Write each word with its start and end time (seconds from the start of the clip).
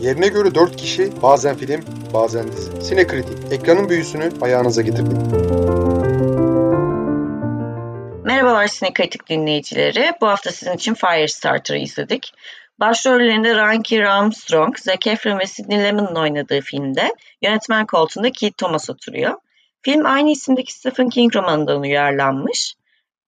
Yerine 0.00 0.28
göre 0.28 0.54
4 0.54 0.76
kişi, 0.76 1.22
bazen 1.22 1.56
film, 1.56 1.80
bazen 2.14 2.52
dizi. 2.52 2.82
Sinekritik, 2.82 3.52
ekranın 3.52 3.88
büyüsünü 3.88 4.30
ayağınıza 4.42 4.82
getirdik. 4.82 5.16
Merhabalar 8.24 8.66
Sinekritik 8.66 9.28
dinleyicileri. 9.28 10.12
Bu 10.20 10.28
hafta 10.28 10.52
sizin 10.52 10.72
için 10.72 10.94
Firestarter'ı 10.94 11.78
izledik. 11.78 12.32
Başrollerinde 12.80 13.54
Ryan 13.54 13.82
Keir 13.82 14.02
Armstrong, 14.02 14.78
Zac 14.78 15.10
Efron 15.10 15.38
ve 15.38 15.46
Sidney 15.46 15.84
Lemon'un 15.84 16.14
oynadığı 16.14 16.60
filmde 16.60 17.14
yönetmen 17.42 17.86
koltuğunda 17.86 18.30
Keith 18.30 18.56
Thomas 18.56 18.90
oturuyor. 18.90 19.34
Film 19.82 20.06
aynı 20.06 20.30
isimdeki 20.30 20.72
Stephen 20.72 21.08
King 21.08 21.36
romanından 21.36 21.80
uyarlanmış. 21.80 22.74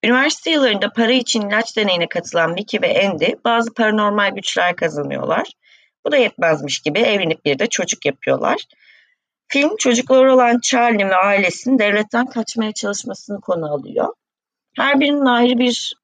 Üniversite 0.05 0.51
yıllarında 0.51 0.93
para 0.93 1.13
için 1.13 1.49
ilaç 1.49 1.77
deneyine 1.77 2.09
katılan 2.09 2.57
Vicky 2.57 2.83
ve 2.83 3.09
Andy 3.09 3.27
bazı 3.45 3.75
paranormal 3.75 4.35
güçler 4.35 4.77
kazanıyorlar. 4.77 5.47
Bu 6.07 6.13
da 6.13 6.17
yetmezmiş 6.17 6.79
gibi 6.79 6.99
evlenip 6.99 7.45
bir 7.45 7.59
de 7.59 7.67
çocuk 7.67 8.07
yapıyorlar. 8.07 8.57
Film 9.49 9.77
çocukları 9.77 10.35
olan 10.35 10.59
Charlie 10.63 11.09
ve 11.09 11.17
ailesinin 11.17 11.79
devletten 11.79 12.27
kaçmaya 12.27 12.73
çalışmasını 12.73 13.41
konu 13.41 13.73
alıyor. 13.73 14.15
Her 14.77 15.01
birinin 15.01 15.25
ayrı 15.25 15.59
bir 15.59 15.95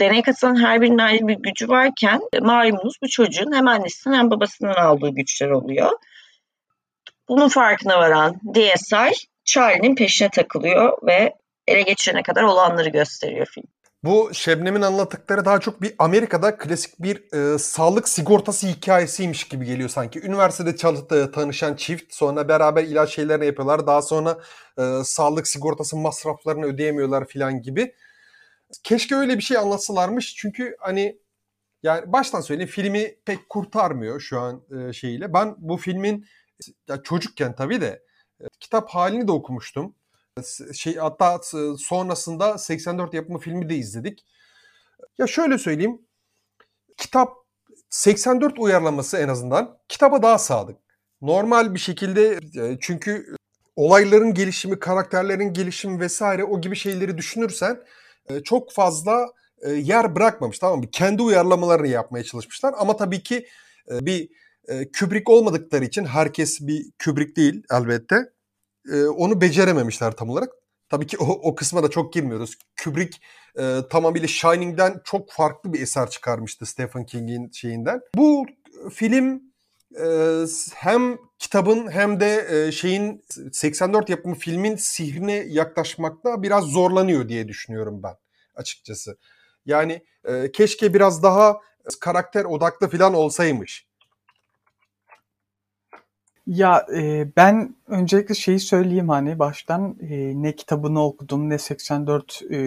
deney 0.00 0.22
katılan 0.22 0.62
her 0.62 0.80
birinin 0.80 0.98
ayrı 0.98 1.28
bir 1.28 1.34
gücü 1.34 1.68
varken 1.68 2.20
malumunuz 2.40 2.94
bu 3.02 3.08
çocuğun 3.08 3.52
hem 3.52 3.68
annesinden 3.68 4.18
hem 4.18 4.30
babasından 4.30 4.74
aldığı 4.74 5.10
güçler 5.10 5.50
oluyor. 5.50 5.90
Bunun 7.28 7.48
farkına 7.48 7.98
varan 7.98 8.40
DSI 8.54 9.26
Charlie'nin 9.44 9.94
peşine 9.94 10.28
takılıyor 10.30 10.98
ve 11.06 11.34
ele 11.66 11.82
geçirene 11.82 12.22
kadar 12.22 12.42
olanları 12.42 12.88
gösteriyor 12.88 13.46
film. 13.46 13.75
Bu 14.06 14.30
Şebnem'in 14.32 14.82
anlattıkları 14.82 15.44
daha 15.44 15.60
çok 15.60 15.82
bir 15.82 15.94
Amerika'da 15.98 16.56
klasik 16.58 17.02
bir 17.02 17.32
e, 17.54 17.58
sağlık 17.58 18.08
sigortası 18.08 18.66
hikayesiymiş 18.66 19.48
gibi 19.48 19.64
geliyor 19.64 19.88
sanki. 19.88 20.20
Üniversitede 20.20 20.76
çalıştığı, 20.76 21.32
tanışan 21.32 21.74
çift 21.76 22.14
sonra 22.14 22.48
beraber 22.48 22.84
ilaç 22.84 23.14
şeylerini 23.14 23.46
yapıyorlar. 23.46 23.86
Daha 23.86 24.02
sonra 24.02 24.38
e, 24.78 24.82
sağlık 25.04 25.48
sigortası 25.48 25.96
masraflarını 25.96 26.66
ödeyemiyorlar 26.66 27.28
falan 27.28 27.62
gibi. 27.62 27.94
Keşke 28.82 29.14
öyle 29.16 29.36
bir 29.38 29.42
şey 29.42 29.56
anlatsalarmış 29.56 30.34
çünkü 30.36 30.76
hani 30.80 31.18
yani 31.82 32.12
baştan 32.12 32.40
söyleyeyim 32.40 32.70
filmi 32.70 33.14
pek 33.24 33.48
kurtarmıyor 33.48 34.20
şu 34.20 34.40
an 34.40 34.62
e, 34.88 34.92
şeyiyle. 34.92 35.32
Ben 35.34 35.54
bu 35.58 35.76
filmin 35.76 36.26
ya 36.88 37.02
çocukken 37.02 37.54
tabii 37.54 37.80
de 37.80 38.02
e, 38.40 38.44
kitap 38.60 38.90
halini 38.90 39.28
de 39.28 39.32
okumuştum 39.32 39.94
şey 40.74 40.96
hatta 40.96 41.40
sonrasında 41.78 42.58
84 42.58 43.14
yapımı 43.14 43.38
filmi 43.38 43.68
de 43.68 43.76
izledik. 43.76 44.24
Ya 45.18 45.26
şöyle 45.26 45.58
söyleyeyim. 45.58 46.00
Kitap 46.96 47.36
84 47.90 48.58
uyarlaması 48.58 49.16
en 49.18 49.28
azından 49.28 49.78
kitaba 49.88 50.22
daha 50.22 50.38
sadık. 50.38 50.76
Normal 51.22 51.74
bir 51.74 51.78
şekilde 51.78 52.38
e, 52.62 52.78
çünkü 52.80 53.36
olayların 53.76 54.34
gelişimi, 54.34 54.78
karakterlerin 54.78 55.52
gelişimi 55.52 56.00
vesaire 56.00 56.44
o 56.44 56.60
gibi 56.60 56.76
şeyleri 56.76 57.18
düşünürsen 57.18 57.84
e, 58.28 58.42
çok 58.42 58.72
fazla 58.72 59.26
e, 59.62 59.70
yer 59.70 60.14
bırakmamış 60.14 60.58
tamam 60.58 60.78
mı? 60.78 60.90
Kendi 60.92 61.22
uyarlamalarını 61.22 61.88
yapmaya 61.88 62.24
çalışmışlar 62.24 62.74
ama 62.78 62.96
tabii 62.96 63.22
ki 63.22 63.46
bir 63.90 64.28
Kubrick 64.98 65.32
olmadıkları 65.32 65.84
için 65.84 66.04
herkes 66.04 66.60
bir 66.60 66.86
Kubrick 67.04 67.36
değil 67.36 67.62
elbette 67.70 68.35
e, 68.92 69.04
onu 69.06 69.40
becerememişler 69.40 70.12
tam 70.12 70.30
olarak. 70.30 70.50
Tabii 70.88 71.06
ki 71.06 71.18
o, 71.18 71.24
o 71.24 71.54
kısma 71.54 71.82
da 71.82 71.90
çok 71.90 72.12
girmiyoruz. 72.12 72.58
Kubrick 72.84 73.18
e, 73.58 73.80
tamamıyla 73.90 74.28
Shining'den 74.28 75.00
çok 75.04 75.32
farklı 75.32 75.72
bir 75.72 75.80
eser 75.80 76.10
çıkarmıştı 76.10 76.66
Stephen 76.66 77.06
King'in 77.06 77.50
şeyinden. 77.50 78.00
Bu 78.14 78.46
film 78.92 79.42
e, 80.00 80.44
hem 80.74 81.18
kitabın 81.38 81.90
hem 81.90 82.20
de 82.20 82.46
e, 82.50 82.72
şeyin 82.72 83.24
84 83.52 84.08
yapımı 84.08 84.34
filmin 84.34 84.76
sihrine 84.76 85.44
yaklaşmakta 85.48 86.42
biraz 86.42 86.64
zorlanıyor 86.64 87.28
diye 87.28 87.48
düşünüyorum 87.48 88.02
ben 88.02 88.14
açıkçası. 88.54 89.18
Yani 89.66 90.02
e, 90.24 90.52
keşke 90.52 90.94
biraz 90.94 91.22
daha 91.22 91.60
karakter 92.00 92.44
odaklı 92.44 92.88
falan 92.88 93.14
olsaymış. 93.14 93.85
Ya 96.46 96.86
e, 96.96 97.28
ben 97.36 97.74
öncelikle 97.86 98.34
şeyi 98.34 98.60
söyleyeyim 98.60 99.08
hani 99.08 99.38
baştan 99.38 99.96
e, 100.10 100.42
ne 100.42 100.56
kitabını 100.56 101.04
okudum 101.04 101.50
ne 101.50 101.58
84 101.58 102.42
e, 102.50 102.58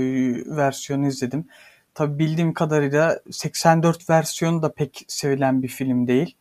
versiyonu 0.58 1.08
izledim. 1.08 1.46
Tabi 1.94 2.20
bildiğim 2.20 2.54
kadarıyla 2.54 3.20
84 3.32 4.10
versiyonu 4.10 4.62
da 4.62 4.74
pek 4.74 5.06
sevilen 5.08 5.64
bir 5.64 5.68
film 5.68 6.08
değil. 6.08 6.36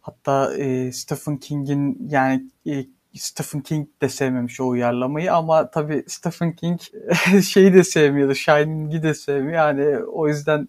Hatta 0.00 0.54
e, 0.56 0.92
Stephen 0.92 1.36
King'in 1.38 2.08
yani 2.10 2.44
e, 2.66 2.86
Stephen 3.14 3.60
King 3.62 3.88
de 4.02 4.08
sevmemiş 4.08 4.60
o 4.60 4.68
uyarlamayı 4.68 5.34
ama 5.34 5.70
tabi 5.70 6.04
Stephen 6.08 6.52
King 6.56 6.80
şeyi 7.44 7.74
de 7.74 7.84
sevmiyordu, 7.84 8.34
Shining'i 8.34 9.02
de 9.02 9.14
sevmiyor. 9.14 9.54
Yani 9.54 9.98
o 10.04 10.28
yüzden 10.28 10.68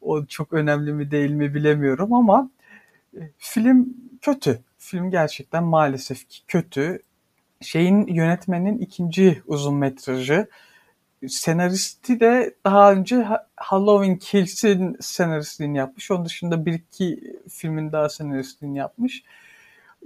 o 0.00 0.26
çok 0.26 0.52
önemli 0.52 0.92
mi 0.92 1.10
değil 1.10 1.30
mi 1.30 1.54
bilemiyorum 1.54 2.12
ama 2.14 2.50
e, 3.16 3.20
film 3.38 3.88
kötü 4.22 4.60
film 4.80 5.10
gerçekten 5.10 5.64
maalesef 5.64 6.28
ki 6.28 6.40
kötü. 6.48 7.02
Şeyin 7.60 8.06
yönetmenin 8.06 8.78
ikinci 8.78 9.42
uzun 9.46 9.74
metrajı. 9.74 10.48
Senaristi 11.28 12.20
de 12.20 12.54
daha 12.64 12.92
önce 12.92 13.26
Halloween 13.56 14.16
Kills'in 14.16 14.96
senaristliğini 15.00 15.78
yapmış. 15.78 16.10
Onun 16.10 16.24
dışında 16.24 16.66
bir 16.66 16.72
iki 16.72 17.36
filmin 17.48 17.92
daha 17.92 18.08
senaristliğini 18.08 18.78
yapmış. 18.78 19.24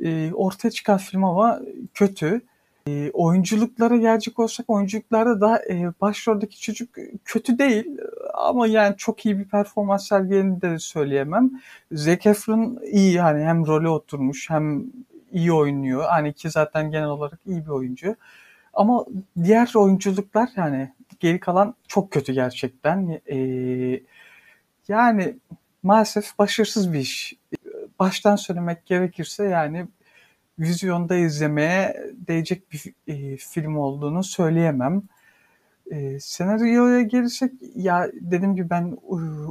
E, 0.05 0.33
ortaya 0.33 0.71
çıkan 0.71 0.99
film 0.99 1.25
ama 1.25 1.61
kötü. 1.95 2.43
E, 2.89 3.11
oyunculuklara 3.13 3.97
gelecek 3.97 4.39
olsak 4.39 4.71
oyunculuklarda 4.71 5.41
da 5.41 5.63
e, 5.71 5.93
başroldeki 6.01 6.61
çocuk 6.61 6.89
kötü 7.25 7.59
değil 7.59 7.85
ama 8.35 8.67
yani 8.67 8.97
çok 8.97 9.27
iyi 9.27 9.39
bir 9.39 9.45
performans 9.45 10.09
sergilediğini 10.09 10.63
de 10.63 10.79
söyleyemem. 10.79 11.51
Zac 11.93 12.27
Efron 12.27 12.79
iyi 12.93 13.13
yani 13.13 13.45
hem 13.45 13.67
role 13.67 13.89
oturmuş 13.89 14.51
hem 14.51 14.85
iyi 15.33 15.53
oynuyor. 15.53 16.05
Hani 16.09 16.33
ki 16.33 16.51
zaten 16.51 16.91
genel 16.91 17.09
olarak 17.09 17.41
iyi 17.47 17.65
bir 17.65 17.71
oyuncu. 17.71 18.17
Ama 18.75 19.05
diğer 19.45 19.73
oyunculuklar 19.75 20.49
yani 20.57 20.93
geri 21.21 21.41
kalan 21.41 21.75
çok 21.89 22.11
kötü 22.11 22.33
gerçekten. 22.33 23.21
Ee, 23.31 24.01
yani 24.89 25.37
maalesef 25.83 26.39
başarısız 26.39 26.93
bir 26.93 26.99
iş. 26.99 27.35
Baştan 27.99 28.37
söylemek 28.37 28.87
gerekirse 28.87 29.45
yani 29.45 29.87
vizyonda 30.59 31.17
izlemeye 31.17 31.97
değecek 32.29 32.73
bir 32.73 32.95
e, 33.07 33.37
film 33.37 33.77
olduğunu 33.77 34.25
söyleyemem. 34.25 35.03
E, 35.91 36.21
senaryoya 36.21 37.03
gelirsek 37.03 37.53
ya 37.77 38.09
dedim 38.13 38.57
ki 38.57 38.71
ben 38.71 38.99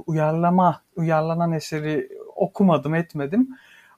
uyarlama, 0.08 0.82
uyarlanan 0.96 1.52
eseri 1.52 2.10
okumadım, 2.36 2.96
etmedim. 2.96 3.50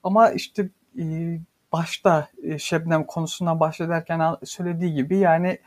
Ama 0.03 0.31
işte 0.31 0.69
e, 0.99 1.37
başta 1.73 2.27
e, 2.43 2.59
Şebnem 2.59 3.03
konusundan 3.03 3.59
bahsederken 3.59 4.35
söylediği 4.43 4.93
gibi 4.93 5.17
yani 5.17 5.59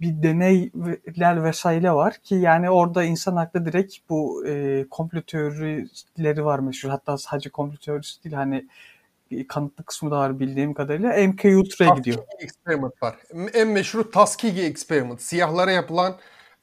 bir 0.00 0.22
deneyler 0.22 1.44
vesaire 1.44 1.92
var 1.92 2.18
ki 2.24 2.34
yani 2.34 2.70
orada 2.70 3.04
insan 3.04 3.36
aklı 3.36 3.66
direkt 3.66 3.96
bu 4.10 4.46
e, 4.46 4.84
komplo 4.90 5.22
teorileri 5.22 6.44
var 6.44 6.58
meşhur. 6.58 6.90
Hatta 6.90 7.18
sadece 7.18 7.50
komplo 7.50 7.76
teorisi 7.76 8.24
değil 8.24 8.34
hani 8.34 8.66
kanıtlı 9.48 9.84
kısmı 9.84 10.10
da 10.10 10.18
var 10.18 10.40
bildiğim 10.40 10.74
kadarıyla. 10.74 11.28
MK 11.28 11.44
Ultra'ya 11.44 11.94
gidiyor. 11.94 12.18
Experiment 12.38 13.02
var. 13.02 13.16
En 13.54 13.68
meşhur 13.68 14.04
Tuskegee 14.04 14.66
Experiment. 14.66 15.22
Siyahlara 15.22 15.70
yapılan 15.70 16.16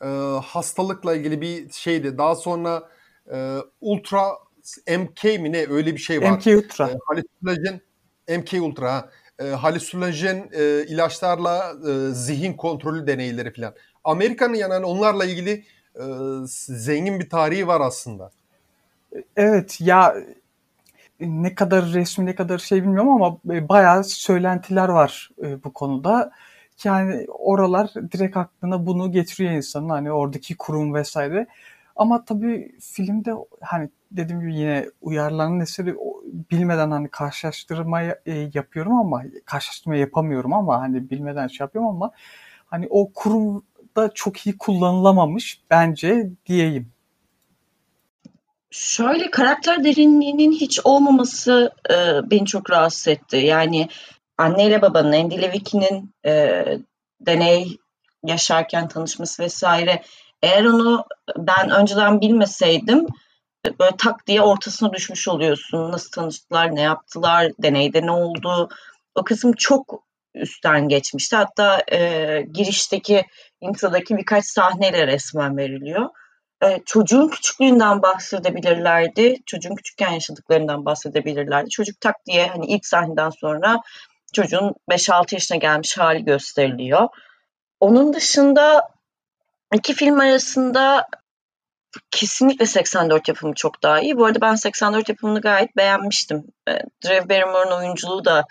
e, 0.03 0.07
hastalıkla 0.44 1.16
ilgili 1.16 1.41
bir 1.41 1.69
şeydi. 1.69 2.18
Daha 2.18 2.35
sonra 2.35 2.90
e, 3.31 3.57
Ultra 3.81 4.31
MK 4.88 5.24
mi 5.24 5.51
ne 5.51 5.68
öyle 5.69 5.94
bir 5.94 6.00
şey 6.00 6.22
var. 6.22 6.31
MK 6.31 6.48
Ultra. 6.48 6.89
E, 6.89 6.98
halüsinojen 7.07 7.81
MK 8.30 8.54
Ultra 8.54 8.94
ha. 8.94 9.09
E, 9.39 9.44
halüsinojen 9.44 10.50
e, 10.54 10.86
ilaçlarla 10.88 11.74
e, 11.89 12.13
zihin 12.13 12.54
kontrolü 12.54 13.07
deneyleri 13.07 13.54
falan. 13.54 13.74
Amerika'nın 14.04 14.54
yani 14.54 14.86
onlarla 14.86 15.25
ilgili 15.25 15.66
e, 15.95 16.04
zengin 16.45 17.19
bir 17.19 17.30
tarihi 17.30 17.68
var 17.68 17.81
aslında. 17.81 18.31
Evet 19.36 19.81
ya 19.81 20.16
ne 21.27 21.55
kadar 21.55 21.85
resmi 21.93 22.25
ne 22.25 22.35
kadar 22.35 22.57
şey 22.57 22.83
bilmiyorum 22.83 23.09
ama 23.11 23.37
e, 23.55 23.69
bayağı 23.69 24.03
söylentiler 24.03 24.89
var 24.89 25.29
e, 25.43 25.63
bu 25.63 25.73
konuda. 25.73 26.31
Yani 26.83 27.25
oralar 27.29 27.93
direkt 28.11 28.37
aklına 28.37 28.85
bunu 28.85 29.11
getiriyor 29.11 29.51
insanın 29.51 29.89
hani 29.89 30.11
oradaki 30.11 30.57
kurum 30.57 30.93
vesaire. 30.93 31.47
Ama 31.95 32.25
tabii 32.25 32.75
filmde 32.81 33.33
hani 33.61 33.89
dediğim 34.11 34.41
gibi 34.41 34.55
yine 34.55 34.85
uyarlanan 35.01 35.59
eseri 35.59 35.95
bilmeden 36.51 36.91
hani 36.91 37.09
karşılaştırma 37.09 38.01
e, 38.03 38.15
yapıyorum 38.53 38.93
ama 38.93 39.23
karşılaştırma 39.45 39.95
yapamıyorum 39.95 40.53
ama 40.53 40.81
hani 40.81 41.09
bilmeden 41.09 41.47
şey 41.47 41.65
yapıyorum 41.65 41.89
ama 41.89 42.11
hani 42.65 42.87
o 42.89 43.11
kurum 43.13 43.63
da 43.97 44.13
çok 44.13 44.47
iyi 44.47 44.57
kullanılamamış 44.57 45.61
bence 45.69 46.29
diyeyim. 46.45 46.93
Şöyle 48.75 49.31
karakter 49.31 49.83
derinliğinin 49.83 50.51
hiç 50.51 50.79
olmaması 50.83 51.71
e, 51.89 51.95
beni 52.31 52.45
çok 52.45 52.69
rahatsız 52.69 53.07
etti. 53.07 53.37
Yani 53.37 53.87
anneyle 54.37 54.81
babanın, 54.81 55.11
Andy 55.11 55.41
Levick'in 55.41 56.13
e, 56.25 56.65
deney 57.21 57.77
yaşarken 58.25 58.87
tanışması 58.87 59.43
vesaire. 59.43 60.03
Eğer 60.41 60.65
onu 60.65 61.05
ben 61.37 61.69
önceden 61.69 62.21
bilmeseydim 62.21 63.07
böyle 63.79 63.97
tak 63.97 64.27
diye 64.27 64.41
ortasına 64.41 64.93
düşmüş 64.93 65.27
oluyorsun. 65.27 65.91
Nasıl 65.91 66.11
tanıştılar, 66.11 66.75
ne 66.75 66.81
yaptılar, 66.81 67.51
deneyde 67.59 68.01
ne 68.01 68.11
oldu. 68.11 68.69
O 69.15 69.23
kısım 69.23 69.53
çok 69.53 70.03
üstten 70.35 70.87
geçmişti. 70.87 71.35
Hatta 71.35 71.83
e, 71.91 72.41
girişteki, 72.53 73.25
introdaki 73.61 74.17
birkaç 74.17 74.45
sahneyle 74.45 75.07
resmen 75.07 75.57
veriliyor. 75.57 76.09
E, 76.63 76.81
çocuğun 76.86 77.27
küçüklüğünden 77.27 78.01
bahsedebilirlerdi. 78.01 79.42
Çocuğun 79.45 79.75
küçükken 79.75 80.12
yaşadıklarından 80.12 80.86
bahsedebilirlerdi. 80.86 81.69
Çocuk 81.69 82.01
tak 82.01 82.25
diye 82.25 82.48
hani 82.48 82.65
ilk 82.65 82.86
sahneden 82.86 83.30
sonra 83.30 83.81
çocuğun 84.33 84.75
5-6 84.89 85.36
yaşına 85.36 85.57
gelmiş 85.57 85.98
hali 85.98 86.25
gösteriliyor. 86.25 87.07
Onun 87.80 88.13
dışında 88.13 88.89
iki 89.74 89.94
film 89.94 90.19
arasında 90.19 91.07
kesinlikle 92.12 92.66
84 92.66 93.27
yapımı 93.27 93.54
çok 93.54 93.83
daha 93.83 94.00
iyi. 94.00 94.18
Bu 94.18 94.25
arada 94.25 94.42
ben 94.42 94.56
84 94.56 95.09
yapımını 95.09 95.42
gayet 95.42 95.77
beğenmiştim. 95.77 96.44
E, 96.68 96.71
Drew 97.06 97.30
Barrymore'un 97.30 97.71
oyunculuğu 97.71 98.25
da 98.25 98.45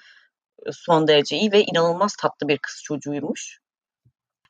son 0.73 1.09
derece 1.09 1.37
iyi 1.37 1.53
ve 1.53 1.63
inanılmaz 1.63 2.17
tatlı 2.17 2.49
bir 2.49 2.59
kız 2.59 2.83
çocuğuymuş. 2.85 3.59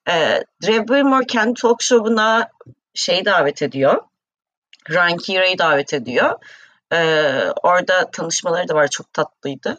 E, 0.09 0.45
Drew 0.63 0.89
Barrymore 0.89 1.27
kendi 1.27 1.61
talk 1.61 1.83
show'una 1.83 2.51
şeyi 2.95 3.25
davet 3.25 3.63
ediyor. 3.63 4.03
Ryan 4.91 5.17
Kira'yı 5.17 5.59
davet 5.59 5.95
ediyor. 5.95 6.39
E, 6.93 6.99
orada 7.63 8.11
tanışmaları 8.11 8.69
da 8.69 8.75
var. 8.75 8.89
Çok 8.89 9.13
tatlıydı. 9.13 9.79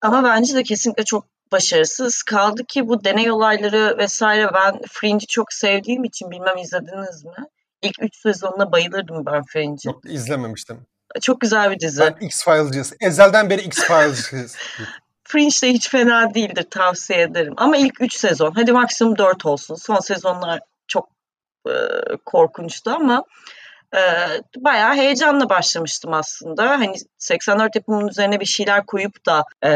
Ama 0.00 0.24
bence 0.24 0.54
de 0.54 0.62
kesinlikle 0.62 1.04
çok 1.04 1.24
başarısız. 1.52 2.22
Kaldı 2.22 2.64
ki 2.64 2.88
bu 2.88 3.04
deney 3.04 3.30
olayları 3.30 3.98
vesaire 3.98 4.50
ben 4.54 4.80
Fringe'i 4.90 5.26
çok 5.26 5.52
sevdiğim 5.52 6.04
için 6.04 6.30
bilmem 6.30 6.56
izlediniz 6.56 7.24
mi? 7.24 7.46
İlk 7.82 8.02
üç 8.02 8.16
sezonuna 8.16 8.72
bayılırdım 8.72 9.26
ben 9.26 9.42
Fringe'i. 9.42 9.88
Yok 9.88 10.00
izlememiştim. 10.04 10.86
Çok 11.20 11.40
güzel 11.40 11.70
bir 11.70 11.80
dizi. 11.80 12.00
Ben 12.00 12.26
X-Files'cıyız. 12.26 12.92
Ezelden 13.00 13.50
beri 13.50 13.62
X-Files'cıyız. 13.62 14.56
Fringe 15.24 15.54
de 15.62 15.68
hiç 15.68 15.88
fena 15.88 16.34
değildir 16.34 16.66
tavsiye 16.70 17.20
ederim. 17.22 17.54
Ama 17.56 17.76
ilk 17.76 18.00
3 18.00 18.14
sezon 18.14 18.52
hadi 18.54 18.72
maksimum 18.72 19.18
4 19.18 19.46
olsun. 19.46 19.74
Son 19.74 20.00
sezonlar 20.00 20.60
e, 21.68 21.72
korkunçtu 22.26 22.90
ama 22.90 23.24
e, 23.94 24.00
bayağı 24.56 24.94
heyecanla 24.94 25.48
başlamıştım 25.48 26.12
aslında. 26.12 26.70
Hani 26.70 26.94
84 27.18 27.76
yapımının 27.76 28.08
üzerine 28.08 28.40
bir 28.40 28.44
şeyler 28.44 28.86
koyup 28.86 29.26
da 29.26 29.44
e, 29.64 29.74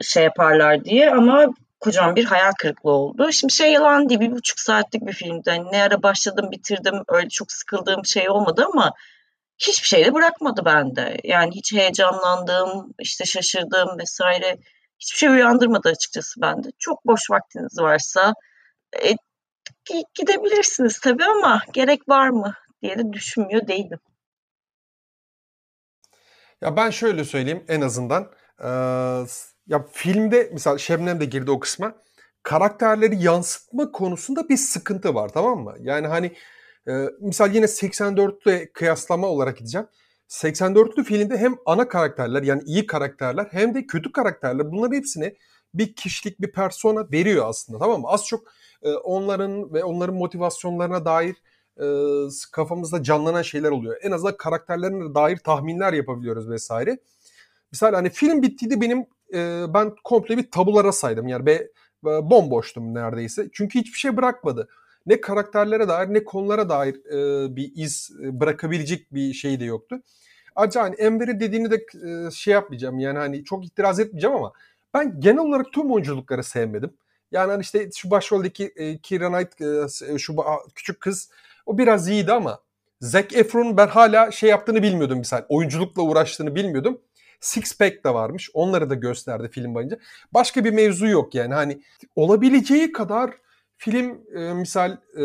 şey 0.00 0.24
yaparlar 0.24 0.84
diye 0.84 1.10
ama 1.10 1.46
kocaman 1.80 2.16
bir 2.16 2.24
hayal 2.24 2.52
kırıklığı 2.58 2.90
oldu. 2.90 3.32
Şimdi 3.32 3.52
şey 3.52 3.72
yalan 3.72 4.08
değil 4.08 4.20
bir 4.20 4.30
buçuk 4.30 4.60
saatlik 4.60 5.06
bir 5.06 5.12
filmdi. 5.12 5.50
Hani 5.50 5.72
ne 5.72 5.82
ara 5.82 6.02
başladım 6.02 6.48
bitirdim 6.50 6.94
öyle 7.08 7.28
çok 7.28 7.52
sıkıldığım 7.52 8.06
şey 8.06 8.30
olmadı 8.30 8.66
ama 8.72 8.92
hiçbir 9.58 9.86
şey 9.88 10.04
de 10.04 10.14
bırakmadı 10.14 10.64
bende. 10.64 11.16
Yani 11.24 11.50
hiç 11.54 11.72
heyecanlandığım, 11.72 12.94
işte 12.98 13.24
şaşırdığım 13.24 13.98
vesaire 13.98 14.58
hiçbir 14.98 15.18
şey 15.18 15.28
uyandırmadı 15.28 15.88
açıkçası 15.88 16.40
bende. 16.40 16.68
Çok 16.78 17.06
boş 17.06 17.30
vaktiniz 17.30 17.78
varsa 17.78 18.32
e, 19.04 19.14
gidebilirsiniz 20.14 21.00
tabii 21.00 21.24
ama 21.24 21.62
gerek 21.72 22.08
var 22.08 22.28
mı 22.28 22.54
diye 22.82 22.98
de 22.98 23.12
düşünmüyor 23.12 23.66
değilim. 23.66 23.98
Ya 26.60 26.76
ben 26.76 26.90
şöyle 26.90 27.24
söyleyeyim 27.24 27.64
en 27.68 27.80
azından. 27.80 28.32
Ee, 28.60 28.68
ya 29.66 29.86
filmde 29.92 30.50
mesela 30.52 30.78
Şebnem 30.78 31.20
de 31.20 31.24
girdi 31.24 31.50
o 31.50 31.60
kısma. 31.60 31.94
Karakterleri 32.42 33.22
yansıtma 33.22 33.92
konusunda 33.92 34.48
bir 34.48 34.56
sıkıntı 34.56 35.14
var 35.14 35.28
tamam 35.28 35.58
mı? 35.58 35.74
Yani 35.80 36.06
hani 36.06 36.32
e, 36.88 36.92
misal 37.20 37.54
yine 37.54 37.66
84'le 37.66 38.72
kıyaslama 38.72 39.26
olarak 39.26 39.56
gideceğim. 39.56 39.86
84'lü 40.28 41.04
filmde 41.04 41.38
hem 41.38 41.54
ana 41.66 41.88
karakterler 41.88 42.42
yani 42.42 42.62
iyi 42.66 42.86
karakterler 42.86 43.48
hem 43.50 43.74
de 43.74 43.86
kötü 43.86 44.12
karakterler 44.12 44.72
bunların 44.72 44.96
hepsine 44.96 45.34
bir 45.74 45.94
kişilik 45.94 46.40
bir 46.40 46.52
persona 46.52 47.06
veriyor 47.12 47.48
aslında 47.48 47.78
tamam 47.78 48.00
mı? 48.00 48.08
Az 48.08 48.26
çok 48.26 48.44
e, 48.82 48.92
onların 48.92 49.72
ve 49.74 49.84
onların 49.84 50.14
motivasyonlarına 50.14 51.04
dair 51.04 51.36
e, 51.80 51.86
kafamızda 52.52 53.02
canlanan 53.02 53.42
şeyler 53.42 53.70
oluyor. 53.70 53.96
En 54.02 54.10
azından 54.10 54.36
karakterlerine 54.36 55.14
dair 55.14 55.36
tahminler 55.36 55.92
yapabiliyoruz 55.92 56.50
vesaire. 56.50 56.98
Misal 57.72 57.94
hani 57.94 58.10
film 58.10 58.42
bittiydi 58.42 58.80
benim 58.80 59.06
e, 59.34 59.64
ben 59.74 59.94
komple 60.04 60.36
bir 60.38 60.50
tabulara 60.50 60.92
saydım 60.92 61.28
yani 61.28 61.46
be, 61.46 61.68
bomboştum 62.02 62.94
neredeyse. 62.94 63.48
Çünkü 63.52 63.78
hiçbir 63.78 63.98
şey 63.98 64.16
bırakmadı. 64.16 64.68
Ne 65.06 65.20
karakterlere 65.20 65.88
dair 65.88 66.14
ne 66.14 66.24
konulara 66.24 66.68
dair 66.68 66.94
e, 66.94 67.56
bir 67.56 67.72
iz 67.74 68.10
bırakabilecek 68.20 69.14
bir 69.14 69.32
şey 69.32 69.60
de 69.60 69.64
yoktu. 69.64 70.02
Ayrıca 70.54 70.82
hani 70.82 70.94
Enver'i 70.94 71.40
dediğini 71.40 71.70
de 71.70 71.86
e, 72.08 72.30
şey 72.30 72.54
yapmayacağım 72.54 72.98
yani 72.98 73.18
hani 73.18 73.44
çok 73.44 73.66
itiraz 73.66 74.00
etmeyeceğim 74.00 74.36
ama 74.36 74.52
ben 74.94 75.20
genel 75.20 75.38
olarak 75.38 75.72
tüm 75.72 75.92
oyunculukları 75.92 76.44
sevmedim. 76.44 76.96
Yani 77.32 77.50
hani 77.50 77.60
işte 77.60 77.90
şu 77.96 78.10
başroldeki 78.10 78.72
e, 78.76 78.98
Keira 78.98 79.28
Knight 79.32 79.60
e, 80.02 80.18
şu 80.18 80.36
küçük 80.74 81.00
kız 81.00 81.30
o 81.66 81.78
biraz 81.78 82.08
iyiydi 82.08 82.32
ama 82.32 82.60
Zac 83.00 83.36
Efron'un 83.36 83.76
ben 83.76 83.88
hala 83.88 84.30
şey 84.30 84.50
yaptığını 84.50 84.82
bilmiyordum 84.82 85.18
misal. 85.18 85.44
Oyunculukla 85.48 86.02
uğraştığını 86.02 86.54
bilmiyordum. 86.54 87.00
Six 87.40 87.78
Pack 87.78 88.04
de 88.04 88.14
varmış. 88.14 88.50
Onları 88.54 88.90
da 88.90 88.94
gösterdi 88.94 89.48
film 89.52 89.74
boyunca. 89.74 89.98
Başka 90.34 90.64
bir 90.64 90.72
mevzu 90.72 91.06
yok 91.06 91.34
yani. 91.34 91.54
Hani 91.54 91.82
olabileceği 92.16 92.92
kadar 92.92 93.30
film 93.76 94.20
e, 94.36 94.54
misal 94.54 94.96
e, 95.18 95.22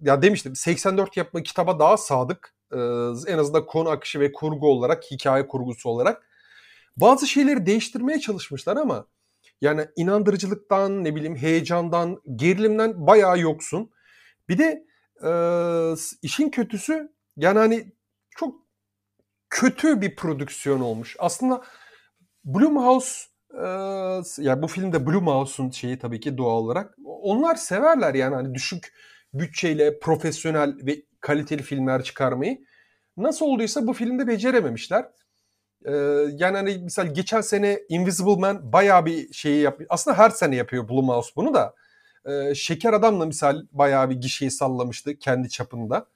ya 0.00 0.22
demiştim 0.22 0.56
84 0.56 1.16
yapma 1.16 1.42
kitaba 1.42 1.78
daha 1.78 1.96
sadık. 1.96 2.54
E, 2.72 2.78
en 3.26 3.38
azından 3.38 3.66
konu 3.66 3.88
akışı 3.88 4.20
ve 4.20 4.32
kurgu 4.32 4.68
olarak, 4.68 5.04
hikaye 5.10 5.46
kurgusu 5.46 5.88
olarak. 5.88 6.22
Bazı 6.96 7.26
şeyleri 7.26 7.66
değiştirmeye 7.66 8.20
çalışmışlar 8.20 8.76
ama 8.76 9.06
yani 9.60 9.86
inandırıcılıktan, 9.96 11.04
ne 11.04 11.14
bileyim 11.14 11.36
heyecandan, 11.36 12.20
gerilimden 12.36 13.06
bayağı 13.06 13.38
yoksun. 13.38 13.90
Bir 14.48 14.58
de 14.58 14.84
e, 15.24 15.30
işin 16.22 16.50
kötüsü 16.50 17.12
yani 17.36 17.58
hani 17.58 17.92
çok 18.30 18.54
kötü 19.50 20.00
bir 20.00 20.16
prodüksiyon 20.16 20.80
olmuş. 20.80 21.16
Aslında 21.18 21.64
Blumhouse 22.44 23.24
e, 23.54 23.66
yani 24.38 24.62
bu 24.62 24.68
filmde 24.68 25.06
Blumhouse'un 25.06 25.70
şeyi 25.70 25.98
tabii 25.98 26.20
ki 26.20 26.38
doğal 26.38 26.62
olarak 26.64 26.94
onlar 27.04 27.54
severler 27.54 28.14
yani 28.14 28.34
hani 28.34 28.54
düşük 28.54 28.92
bütçeyle 29.34 29.98
profesyonel 29.98 30.76
ve 30.86 31.02
kaliteli 31.20 31.62
filmler 31.62 32.02
çıkarmayı. 32.02 32.64
Nasıl 33.16 33.46
olduysa 33.46 33.86
bu 33.86 33.92
filmde 33.92 34.26
becerememişler. 34.26 35.06
Yani 36.36 36.56
hani 36.56 36.78
mesela 36.82 37.08
geçen 37.08 37.40
sene 37.40 37.80
Invisible 37.88 38.36
Man 38.36 38.72
bayağı 38.72 39.06
bir 39.06 39.32
şeyi 39.32 39.60
yapıyor. 39.62 39.86
Aslında 39.90 40.18
her 40.18 40.30
sene 40.30 40.56
yapıyor 40.56 40.88
Blumhouse 40.88 41.32
bunu 41.36 41.54
da. 41.54 41.74
Ee, 42.26 42.54
Şeker 42.54 42.92
Adam'la 42.92 43.26
misal 43.26 43.62
bayağı 43.72 44.10
bir 44.10 44.14
gişeyi 44.14 44.50
sallamıştı 44.50 45.18
kendi 45.18 45.48
çapında. 45.48 46.06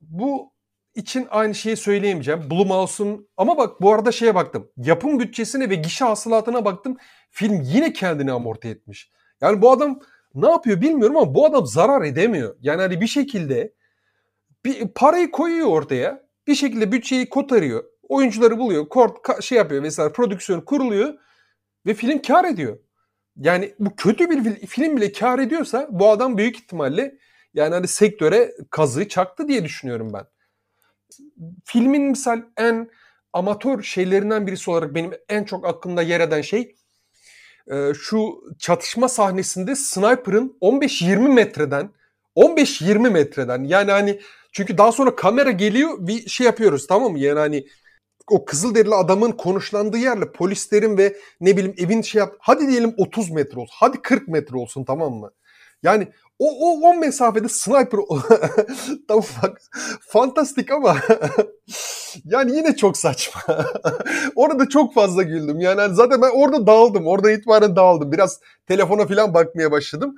Bu 0.00 0.52
için 0.94 1.26
aynı 1.30 1.54
şeyi 1.54 1.76
söyleyemeyeceğim. 1.76 2.50
Blumhouse'un 2.50 3.28
ama 3.36 3.58
bak 3.58 3.80
bu 3.80 3.92
arada 3.92 4.12
şeye 4.12 4.34
baktım. 4.34 4.70
Yapım 4.76 5.20
bütçesine 5.20 5.70
ve 5.70 5.74
gişe 5.74 6.04
hasılatına 6.04 6.64
baktım. 6.64 6.96
Film 7.30 7.60
yine 7.62 7.92
kendini 7.92 8.32
amorti 8.32 8.68
etmiş. 8.68 9.10
Yani 9.40 9.62
bu 9.62 9.72
adam 9.72 10.00
ne 10.34 10.50
yapıyor 10.50 10.80
bilmiyorum 10.80 11.16
ama 11.16 11.34
bu 11.34 11.46
adam 11.46 11.66
zarar 11.66 12.02
edemiyor. 12.02 12.56
Yani 12.60 12.82
hani 12.82 13.00
bir 13.00 13.06
şekilde 13.06 13.74
bir 14.64 14.88
parayı 14.88 15.30
koyuyor 15.30 15.68
ortaya. 15.68 16.24
Bir 16.46 16.54
şekilde 16.54 16.92
bütçeyi 16.92 17.28
kotarıyor. 17.28 17.84
Oyuncuları 18.08 18.58
buluyor. 18.58 18.88
Kort 18.88 19.42
şey 19.42 19.58
yapıyor 19.58 19.82
vesaire 19.82 20.12
prodüksiyon 20.12 20.60
kuruluyor 20.60 21.14
ve 21.86 21.94
film 21.94 22.22
kar 22.22 22.44
ediyor. 22.44 22.78
Yani 23.36 23.74
bu 23.78 23.96
kötü 23.96 24.30
bir 24.30 24.66
film 24.66 24.96
bile 24.96 25.12
kar 25.12 25.38
ediyorsa 25.38 25.88
bu 25.90 26.10
adam 26.10 26.38
büyük 26.38 26.56
ihtimalle 26.56 27.18
yani 27.54 27.74
hani 27.74 27.88
sektöre 27.88 28.54
kazığı 28.70 29.08
çaktı 29.08 29.48
diye 29.48 29.64
düşünüyorum 29.64 30.12
ben. 30.12 30.24
Filmin 31.64 32.02
misal 32.02 32.42
en 32.56 32.90
amatör 33.32 33.82
şeylerinden 33.82 34.46
birisi 34.46 34.70
olarak 34.70 34.94
benim 34.94 35.12
en 35.28 35.44
çok 35.44 35.66
aklımda 35.66 36.02
yer 36.02 36.20
eden 36.20 36.40
şey 36.40 36.76
e, 37.70 37.94
şu 37.94 38.44
çatışma 38.58 39.08
sahnesinde 39.08 39.76
sniper'ın 39.76 40.58
15-20 40.60 41.32
metreden 41.32 41.90
15-20 42.36 43.10
metreden 43.10 43.64
yani 43.64 43.90
hani 43.90 44.20
çünkü 44.52 44.78
daha 44.78 44.92
sonra 44.92 45.16
kamera 45.16 45.50
geliyor 45.50 45.90
bir 46.00 46.28
şey 46.28 46.46
yapıyoruz 46.46 46.86
tamam 46.86 47.12
mı? 47.12 47.18
Yani 47.18 47.38
hani 47.38 47.66
o 48.30 48.44
Kızılderili 48.44 48.94
adamın 48.94 49.32
konuşlandığı 49.32 49.98
yerle 49.98 50.32
polislerin 50.32 50.98
ve 50.98 51.16
ne 51.40 51.56
bileyim 51.56 51.74
evin 51.78 52.02
şey 52.02 52.18
yap 52.18 52.36
hadi 52.38 52.68
diyelim 52.68 52.94
30 52.98 53.30
metre 53.30 53.60
olsun 53.60 53.74
hadi 53.78 54.02
40 54.02 54.28
metre 54.28 54.56
olsun 54.56 54.84
tamam 54.84 55.12
mı? 55.12 55.30
Yani 55.82 56.08
o, 56.38 56.70
o, 56.70 56.88
o 56.88 56.94
mesafede 56.94 57.48
sniper 57.48 58.00
tamam 59.08 59.24
bak 59.42 59.60
fantastik 60.00 60.70
ama 60.70 60.96
yani 62.24 62.56
yine 62.56 62.76
çok 62.76 62.96
saçma. 62.96 63.40
orada 64.36 64.68
çok 64.68 64.94
fazla 64.94 65.22
güldüm. 65.22 65.60
Yani 65.60 65.80
hani 65.80 65.94
zaten 65.94 66.22
ben 66.22 66.30
orada 66.34 66.66
dağıldım. 66.66 67.06
Orada 67.06 67.30
itibaren 67.30 67.76
dağıldım. 67.76 68.12
Biraz 68.12 68.40
telefona 68.66 69.06
falan 69.06 69.34
bakmaya 69.34 69.72
başladım. 69.72 70.14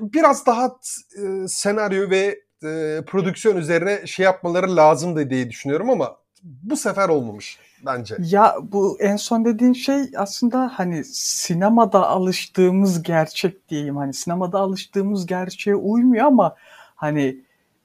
Biraz 0.00 0.46
daha 0.46 0.76
e, 1.16 1.48
senaryo 1.48 2.10
ve 2.10 2.40
e, 2.64 3.00
prodüksiyon 3.06 3.56
üzerine 3.56 4.06
şey 4.06 4.24
yapmaları 4.24 4.76
lazımdı 4.76 5.30
diye 5.30 5.50
düşünüyorum 5.50 5.90
ama 5.90 6.21
bu 6.42 6.76
sefer 6.76 7.08
olmamış 7.08 7.58
bence. 7.86 8.16
Ya 8.18 8.56
bu 8.62 8.96
en 9.00 9.16
son 9.16 9.44
dediğin 9.44 9.72
şey 9.72 10.02
aslında 10.16 10.70
hani 10.74 11.04
sinemada 11.04 12.08
alıştığımız 12.08 13.02
gerçek 13.02 13.68
diyeyim. 13.68 13.96
Hani 13.96 14.14
sinemada 14.14 14.58
alıştığımız 14.58 15.26
gerçeğe 15.26 15.76
uymuyor 15.76 16.26
ama 16.26 16.56
hani 16.94 17.36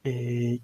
e, 0.06 0.12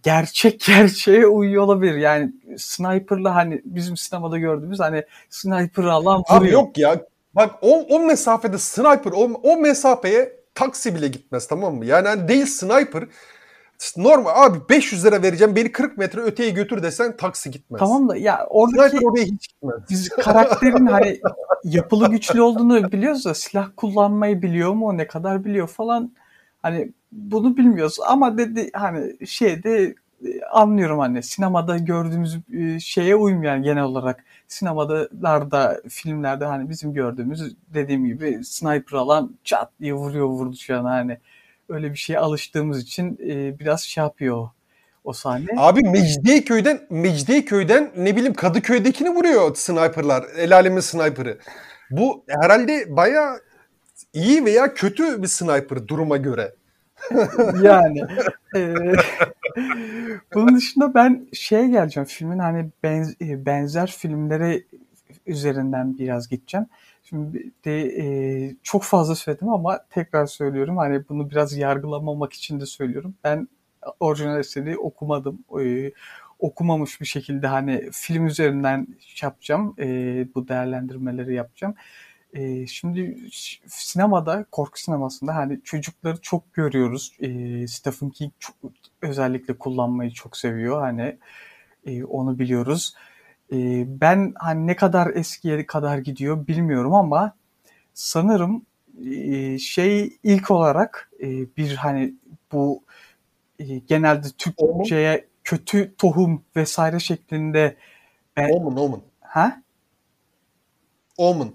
gerçek 0.03 0.59
gerçeğe 0.67 1.27
uyuyor 1.27 1.63
olabilir. 1.63 1.95
Yani 1.95 2.31
sniper'la 2.57 3.35
hani 3.35 3.61
bizim 3.65 3.97
sinemada 3.97 4.37
gördüğümüz 4.37 4.79
hani 4.79 5.03
sniper 5.29 5.83
alan 5.83 6.19
vuruyor. 6.19 6.41
Abi 6.41 6.51
yok 6.51 6.77
ya. 6.77 7.05
Bak 7.35 7.55
o, 7.61 7.85
o 7.89 7.99
mesafede 7.99 8.57
sniper 8.57 9.11
o, 9.11 9.31
o 9.43 9.57
mesafeye 9.57 10.33
taksi 10.55 10.95
bile 10.95 11.07
gitmez 11.07 11.47
tamam 11.47 11.75
mı? 11.75 11.85
Yani 11.85 12.07
hani 12.07 12.27
değil 12.27 12.45
sniper 12.45 13.03
normal 13.97 14.31
abi 14.35 14.57
500 14.69 15.05
lira 15.05 15.21
vereceğim 15.21 15.55
beni 15.55 15.71
40 15.71 15.97
metre 15.97 16.21
öteye 16.21 16.49
götür 16.49 16.83
desen 16.83 17.17
taksi 17.17 17.51
gitmez. 17.51 17.79
Tamam 17.79 18.09
da 18.09 18.17
ya 18.17 18.47
oradaki 18.49 18.89
Sniper 18.89 19.07
oraya 19.07 19.23
hiç 19.23 19.49
gitmez. 19.49 19.75
biz 19.89 20.09
karakterin 20.09 20.85
hani 20.85 21.19
yapılı 21.63 22.09
güçlü 22.09 22.41
olduğunu 22.41 22.91
biliyoruz 22.91 23.25
da 23.25 23.33
silah 23.33 23.69
kullanmayı 23.77 24.41
biliyor 24.41 24.73
mu 24.73 24.97
ne 24.97 25.07
kadar 25.07 25.45
biliyor 25.45 25.67
falan 25.67 26.11
hani 26.61 26.91
bunu 27.11 27.57
bilmiyoruz 27.57 27.97
ama 28.07 28.37
dedi 28.37 28.69
hani 28.73 29.27
şeyde 29.27 29.95
e, 30.25 30.41
anlıyorum 30.51 30.99
hani 30.99 31.23
sinemada 31.23 31.77
gördüğümüz 31.77 32.37
e, 32.53 32.79
şeye 32.79 33.15
uymayan 33.15 33.63
genel 33.63 33.83
olarak 33.83 34.23
sinemalarda 34.47 35.81
filmlerde 35.89 36.45
hani 36.45 36.69
bizim 36.69 36.93
gördüğümüz 36.93 37.55
dediğim 37.73 38.05
gibi 38.05 38.43
sniper 38.43 38.97
alan 38.97 39.35
çat 39.43 39.71
diye 39.79 39.93
vuruyor 39.93 40.25
vurdu 40.25 40.55
şu 40.55 40.77
an 40.77 40.85
hani 40.85 41.17
öyle 41.73 41.91
bir 41.91 41.97
şeye 41.97 42.19
alıştığımız 42.19 42.81
için 42.81 43.19
e, 43.29 43.59
biraz 43.59 43.81
şey 43.81 44.03
yapıyor 44.03 44.37
o, 44.37 44.51
o 45.03 45.13
sahne. 45.13 45.45
Abi 45.57 45.81
Mecidiyeköy'den 45.81 46.81
Mecidiyeköy'den 46.89 47.91
ne 47.97 48.15
bileyim 48.15 48.33
Kadıköy'dekini 48.33 49.09
vuruyor 49.09 49.55
sniperlar. 49.55 50.23
El 50.37 50.55
alemin 50.55 50.79
sniper'ı. 50.79 51.37
Bu 51.91 52.23
herhalde 52.27 52.95
baya 52.95 53.39
iyi 54.13 54.45
veya 54.45 54.73
kötü 54.73 55.21
bir 55.23 55.27
sniper 55.27 55.87
duruma 55.87 56.17
göre. 56.17 56.53
yani 57.61 58.01
e, 58.55 58.73
bunun 60.33 60.55
dışında 60.55 60.93
ben 60.93 61.27
şeye 61.33 61.67
geleceğim 61.67 62.07
filmin 62.07 62.39
hani 62.39 62.69
benz, 62.83 63.15
e, 63.21 63.45
benzer 63.45 63.95
filmlere 63.97 64.63
üzerinden 65.25 65.97
biraz 65.97 66.29
gideceğim. 66.29 66.67
Şimdi 67.03 67.51
de 67.65 67.81
e, 67.81 68.55
çok 68.63 68.83
fazla 68.83 69.15
söyledim 69.15 69.49
ama 69.49 69.79
tekrar 69.89 70.25
söylüyorum 70.25 70.77
hani 70.77 71.09
bunu 71.09 71.29
biraz 71.29 71.57
yargılamamak 71.57 72.33
için 72.33 72.59
de 72.59 72.65
söylüyorum. 72.65 73.15
Ben 73.23 73.47
orijinal 73.99 74.39
eseri 74.39 74.77
okumadım. 74.77 75.39
E, 75.61 75.91
okumamış 76.39 77.01
bir 77.01 77.05
şekilde 77.05 77.47
hani 77.47 77.89
film 77.91 78.27
üzerinden 78.27 78.87
yapacağım. 79.21 79.75
E, 79.79 79.85
bu 80.35 80.47
değerlendirmeleri 80.47 81.33
yapacağım. 81.35 81.75
E, 82.33 82.67
şimdi 82.67 83.17
sinemada, 83.67 84.45
korku 84.51 84.79
sinemasında 84.81 85.35
hani 85.35 85.61
çocukları 85.63 86.21
çok 86.21 86.53
görüyoruz. 86.53 87.13
E, 87.19 87.27
Stephen 87.67 88.09
King 88.09 88.31
çok, 88.39 88.55
özellikle 89.01 89.57
kullanmayı 89.57 90.11
çok 90.11 90.37
seviyor. 90.37 90.81
Hani 90.81 91.17
e, 91.85 92.03
onu 92.03 92.39
biliyoruz. 92.39 92.95
E, 92.95 93.12
ben 93.85 94.33
hani 94.35 94.67
ne 94.67 94.75
kadar 94.75 95.15
eskiye 95.15 95.65
kadar 95.65 95.97
gidiyor 95.97 96.47
bilmiyorum 96.47 96.93
ama 96.93 97.35
sanırım 97.93 98.65
e, 99.05 99.59
şey 99.59 100.17
ilk 100.23 100.51
olarak 100.51 101.11
e, 101.19 101.27
bir 101.57 101.75
hani 101.75 102.13
bu 102.51 102.83
e, 103.59 103.65
genelde 103.65 104.27
Türkçe'ye 104.37 105.27
kötü 105.43 105.95
tohum 105.97 106.43
vesaire 106.55 106.99
şeklinde 106.99 107.75
ben, 108.37 108.49
Omen, 108.49 108.77
Omen. 108.77 109.01
Ha? 109.21 109.61
Omen. 111.17 111.51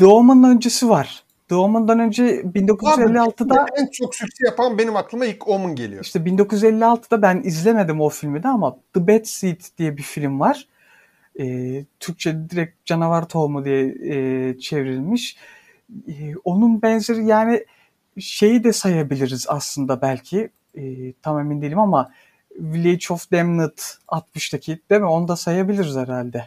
Doğumundan 0.00 0.50
öncesi 0.50 0.88
var. 0.88 1.24
Doğumundan 1.50 1.98
önce 1.98 2.40
1956'da 2.40 3.62
Abi, 3.62 3.70
en 3.76 3.86
çok 3.86 4.14
sükse 4.14 4.46
yapan 4.46 4.78
benim 4.78 4.96
aklıma 4.96 5.24
ilk 5.24 5.48
Omen 5.48 5.74
geliyor. 5.74 6.04
İşte 6.04 6.18
1956'da 6.18 7.22
ben 7.22 7.42
izlemedim 7.44 8.00
o 8.00 8.08
filmi 8.08 8.42
de 8.42 8.48
ama 8.48 8.76
The 8.94 9.08
Bad 9.08 9.24
Seed 9.24 9.60
diye 9.78 9.96
bir 9.96 10.02
film 10.02 10.40
var. 10.40 10.68
Ee, 11.40 11.84
Türkçe 12.00 12.50
direkt 12.50 12.86
canavar 12.86 13.28
tohumu 13.28 13.64
diye 13.64 13.94
e, 14.04 14.58
çevrilmiş. 14.58 15.36
E, 16.08 16.34
onun 16.44 16.82
benzeri 16.82 17.24
yani 17.24 17.64
şeyi 18.20 18.64
de 18.64 18.72
sayabiliriz 18.72 19.46
aslında 19.48 20.02
belki. 20.02 20.50
E, 20.74 21.12
tam 21.12 21.38
emin 21.38 21.62
değilim 21.62 21.78
ama 21.78 22.12
Village 22.58 23.06
of 23.10 23.32
Damned 23.32 23.78
60'taki 24.08 24.80
değil 24.90 25.00
mi? 25.00 25.06
Onu 25.06 25.28
da 25.28 25.36
sayabiliriz 25.36 25.96
herhalde. 25.96 26.44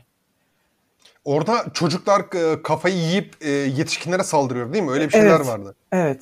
Orada 1.25 1.65
çocuklar 1.73 2.21
e, 2.35 2.61
kafayı 2.61 2.95
yiyip 2.95 3.35
e, 3.41 3.49
yetişkinlere 3.49 4.23
saldırıyor 4.23 4.73
değil 4.73 4.83
mi? 4.83 4.91
Öyle 4.91 5.07
bir 5.07 5.11
şeyler 5.11 5.35
evet, 5.35 5.47
vardı. 5.47 5.75
Evet. 5.91 6.21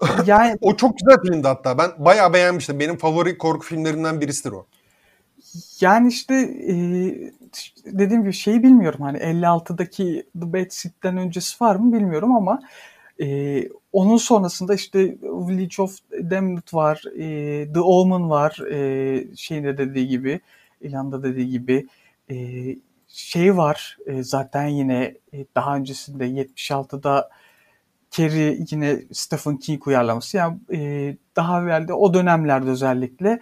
Yani 0.26 0.56
o 0.60 0.76
çok 0.76 0.98
güzel 0.98 1.16
filmdi 1.22 1.48
hatta. 1.48 1.78
Ben 1.78 1.90
bayağı 1.98 2.32
beğenmiştim. 2.32 2.80
Benim 2.80 2.96
favori 2.96 3.38
korku 3.38 3.66
filmlerinden 3.66 4.20
birisidir 4.20 4.52
o. 4.52 4.66
Yani 5.80 6.08
işte 6.08 6.34
e, 6.34 6.74
dediğim 7.84 8.22
gibi 8.22 8.32
şeyi 8.32 8.62
bilmiyorum 8.62 9.00
hani 9.00 9.18
56'daki 9.18 10.26
The 10.40 10.52
Bad 10.52 10.66
Seed'den 10.70 11.16
öncesi 11.16 11.64
var 11.64 11.76
mı 11.76 11.92
bilmiyorum 11.92 12.36
ama 12.36 12.60
e, 13.20 13.68
onun 13.92 14.16
sonrasında 14.16 14.74
işte 14.74 14.98
Village 15.22 15.82
of 15.82 15.98
Damned 16.30 16.62
var, 16.72 17.02
e, 17.18 17.72
The 17.72 17.80
Omen 17.80 18.30
var, 18.30 18.58
e, 18.70 19.36
şeyinde 19.36 19.78
dediği 19.78 20.08
gibi, 20.08 20.40
İlhan'da 20.80 21.22
dediği 21.22 21.50
gibi. 21.50 21.86
E, 22.30 22.36
şey 23.08 23.56
var 23.56 23.98
e, 24.06 24.22
zaten 24.22 24.66
yine 24.66 25.14
e, 25.32 25.46
daha 25.54 25.76
öncesinde 25.76 26.26
76'da 26.26 27.30
Carrie 28.10 28.58
yine 28.70 29.02
Stephen 29.12 29.56
King 29.56 29.86
uyarlaması. 29.86 30.36
Yani 30.36 30.58
e, 30.72 31.16
daha 31.36 31.62
evvelde 31.62 31.92
o 31.92 32.14
dönemlerde 32.14 32.70
özellikle 32.70 33.40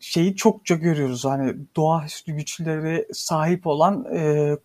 şeyi 0.00 0.36
çokça 0.36 0.74
görüyoruz. 0.74 1.24
Hani 1.24 1.54
doğaüstü 1.76 2.32
güçlere 2.32 3.06
sahip 3.12 3.66
olan 3.66 4.04
e, 4.12 4.18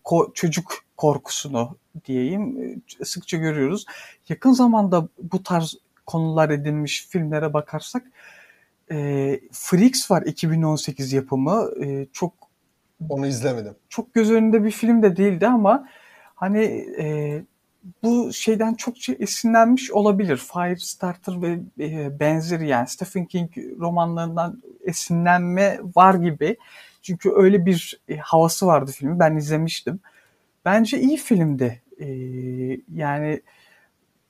ko- 0.04 0.34
çocuk 0.34 0.84
korkusunu 0.96 1.76
diyeyim 2.04 2.58
e, 3.00 3.04
sıkça 3.04 3.36
görüyoruz. 3.36 3.84
Yakın 4.28 4.52
zamanda 4.52 5.08
bu 5.22 5.42
tarz 5.42 5.74
konular 6.06 6.50
edinmiş 6.50 7.06
filmlere 7.08 7.52
bakarsak 7.52 8.02
e, 8.90 9.40
Freaks 9.52 10.10
var 10.10 10.22
2018 10.22 11.12
yapımı. 11.12 11.70
E, 11.84 12.06
çok 12.12 12.32
onu 13.08 13.26
izlemedim. 13.26 13.74
Çok 13.88 14.14
göz 14.14 14.30
önünde 14.30 14.64
bir 14.64 14.70
film 14.70 15.02
de 15.02 15.16
değildi 15.16 15.46
ama 15.46 15.88
hani 16.34 16.64
e, 16.98 17.42
bu 18.02 18.32
şeyden 18.32 18.74
çok 18.74 19.08
esinlenmiş 19.20 19.90
olabilir. 19.90 20.36
Firestarter 20.36 21.42
ve 21.42 21.58
e, 21.80 22.20
benzeri 22.20 22.68
yani 22.68 22.88
Stephen 22.88 23.24
King 23.24 23.50
romanlarından 23.80 24.62
esinlenme 24.84 25.80
var 25.96 26.14
gibi. 26.14 26.56
Çünkü 27.02 27.30
öyle 27.34 27.66
bir 27.66 28.00
e, 28.08 28.16
havası 28.16 28.66
vardı 28.66 28.92
filmi. 28.92 29.18
Ben 29.18 29.36
izlemiştim. 29.36 30.00
Bence 30.64 31.00
iyi 31.00 31.16
filmdi. 31.16 31.82
E, 32.00 32.06
yani 32.94 33.42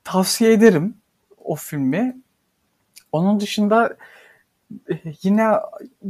tavsiye 0.04 0.52
ederim 0.52 0.96
o 1.38 1.54
filmi. 1.54 2.16
Onun 3.12 3.40
dışında 3.40 3.96
yine 5.22 5.48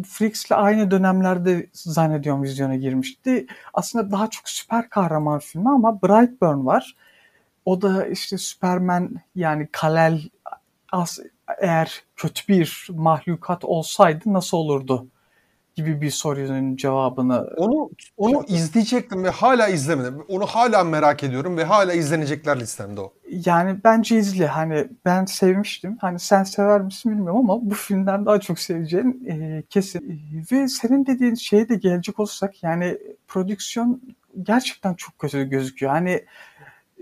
Freaks'le 0.07 0.53
aynı 0.53 0.91
dönemlerde 0.91 1.67
zannediyorum 1.73 2.43
vizyona 2.43 2.77
girmişti. 2.77 3.47
Aslında 3.75 4.11
daha 4.11 4.31
çok 4.31 4.49
süper 4.49 4.89
kahraman 4.89 5.39
filmi 5.39 5.71
ama 5.71 6.03
Brightburn 6.03 6.67
var. 6.67 6.97
O 7.65 7.83
da 7.83 8.07
işte 8.07 8.39
Superman 8.39 9.17
yani 9.35 9.69
Kal-El 9.73 10.23
as, 10.93 11.19
eğer 11.59 12.03
kötü 12.17 12.49
bir 12.49 12.89
mahlukat 12.91 13.65
olsaydı 13.65 14.21
nasıl 14.27 14.57
olurdu 14.57 15.07
gibi 15.75 16.01
bir 16.01 16.11
sorunun 16.11 16.77
cevabını 16.77 17.41
onu 17.57 17.91
onu 18.17 18.45
izleyecektim 18.49 19.25
ve 19.25 19.31
hala 19.31 19.69
izlemedim. 19.69 20.25
Onu 20.29 20.47
hala 20.47 20.85
merak 20.85 21.25
ediyorum 21.25 21.57
ve 21.57 21.65
hala 21.65 21.93
izlenecekler 21.93 22.61
listemde 22.61 23.01
o. 23.01 23.13
Yani 23.31 23.77
bence 23.85 24.19
izle. 24.19 24.47
Hani 24.47 24.89
ben 25.05 25.25
sevmiştim. 25.25 25.97
Hani 26.01 26.19
sen 26.19 26.45
sever 26.45 26.81
misin 26.81 27.13
bilmiyorum 27.13 27.51
ama 27.51 27.71
bu 27.71 27.75
filmden 27.75 28.27
daha 28.27 28.41
çok 28.41 28.59
seveceğin 28.59 29.27
e, 29.29 29.63
kesin. 29.71 30.23
Ve 30.53 30.69
senin 30.69 31.07
dediğin 31.07 31.35
şeye 31.35 31.69
de 31.69 31.75
gelecek 31.75 32.21
olursak 32.21 32.63
yani 32.63 32.99
prodüksiyon 33.29 34.03
gerçekten 34.43 34.95
çok 34.95 35.19
kötü 35.19 35.45
gözüküyor. 35.45 35.93
Hani 35.93 36.25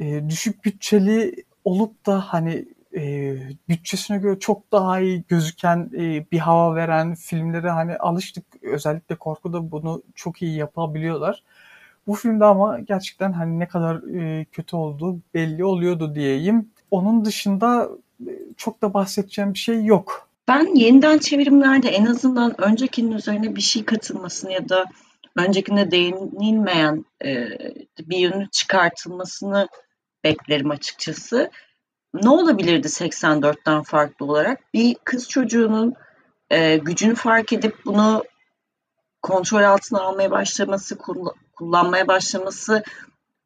e, 0.01 0.29
düşük 0.29 0.65
bütçeli 0.65 1.45
olup 1.65 2.07
da 2.07 2.21
hani 2.21 2.65
e, 2.97 3.35
bütçesine 3.69 4.19
göre 4.19 4.39
çok 4.39 4.73
daha 4.73 5.01
iyi 5.01 5.25
gözüken 5.29 5.91
e, 5.95 6.27
bir 6.33 6.39
hava 6.39 6.75
veren 6.75 7.15
filmlere 7.15 7.71
hani 7.71 7.97
alıştık. 7.97 8.45
Özellikle 8.63 9.15
korkuda 9.15 9.71
bunu 9.71 10.03
çok 10.15 10.43
iyi 10.43 10.57
yapabiliyorlar. 10.57 11.43
Bu 12.07 12.15
filmde 12.15 12.45
ama 12.45 12.81
gerçekten 12.81 13.33
hani 13.33 13.59
ne 13.59 13.69
kadar 13.69 14.15
e, 14.21 14.45
kötü 14.45 14.77
olduğu 14.77 15.19
belli 15.35 15.65
oluyordu 15.65 16.15
diyeyim. 16.15 16.71
Onun 16.91 17.25
dışında 17.25 17.89
e, 18.21 18.31
çok 18.57 18.83
da 18.83 18.95
bahsedeceğim 18.95 19.55
bir 19.55 19.59
şey 19.59 19.85
yok. 19.85 20.29
Ben 20.49 20.75
yeniden 20.75 21.19
çevirimlerde 21.19 21.89
en 21.89 22.07
azından 22.07 22.61
öncekinin 22.61 23.13
üzerine 23.13 23.57
bir 23.57 23.61
şey 23.61 23.85
katılmasını 23.85 24.53
ya 24.53 24.69
da 24.69 24.85
öncekinde 25.37 25.91
değinilmeyen 25.91 27.05
e, 27.25 27.49
bir 27.99 28.19
yönü 28.19 28.49
çıkartılmasını 28.51 29.69
beklerim 30.25 30.71
açıkçası. 30.71 31.51
Ne 32.15 32.29
olabilirdi 32.29 32.87
84'ten 32.87 33.83
farklı 33.83 34.27
olarak? 34.27 34.75
Bir 34.75 34.97
kız 35.05 35.29
çocuğunun 35.29 35.95
e, 36.51 36.77
gücünü 36.77 37.15
fark 37.15 37.53
edip 37.53 37.77
bunu 37.85 38.25
kontrol 39.23 39.63
altına 39.63 40.01
almaya 40.01 40.31
başlaması, 40.31 40.99
kullanmaya 41.53 42.09
başlaması 42.09 42.83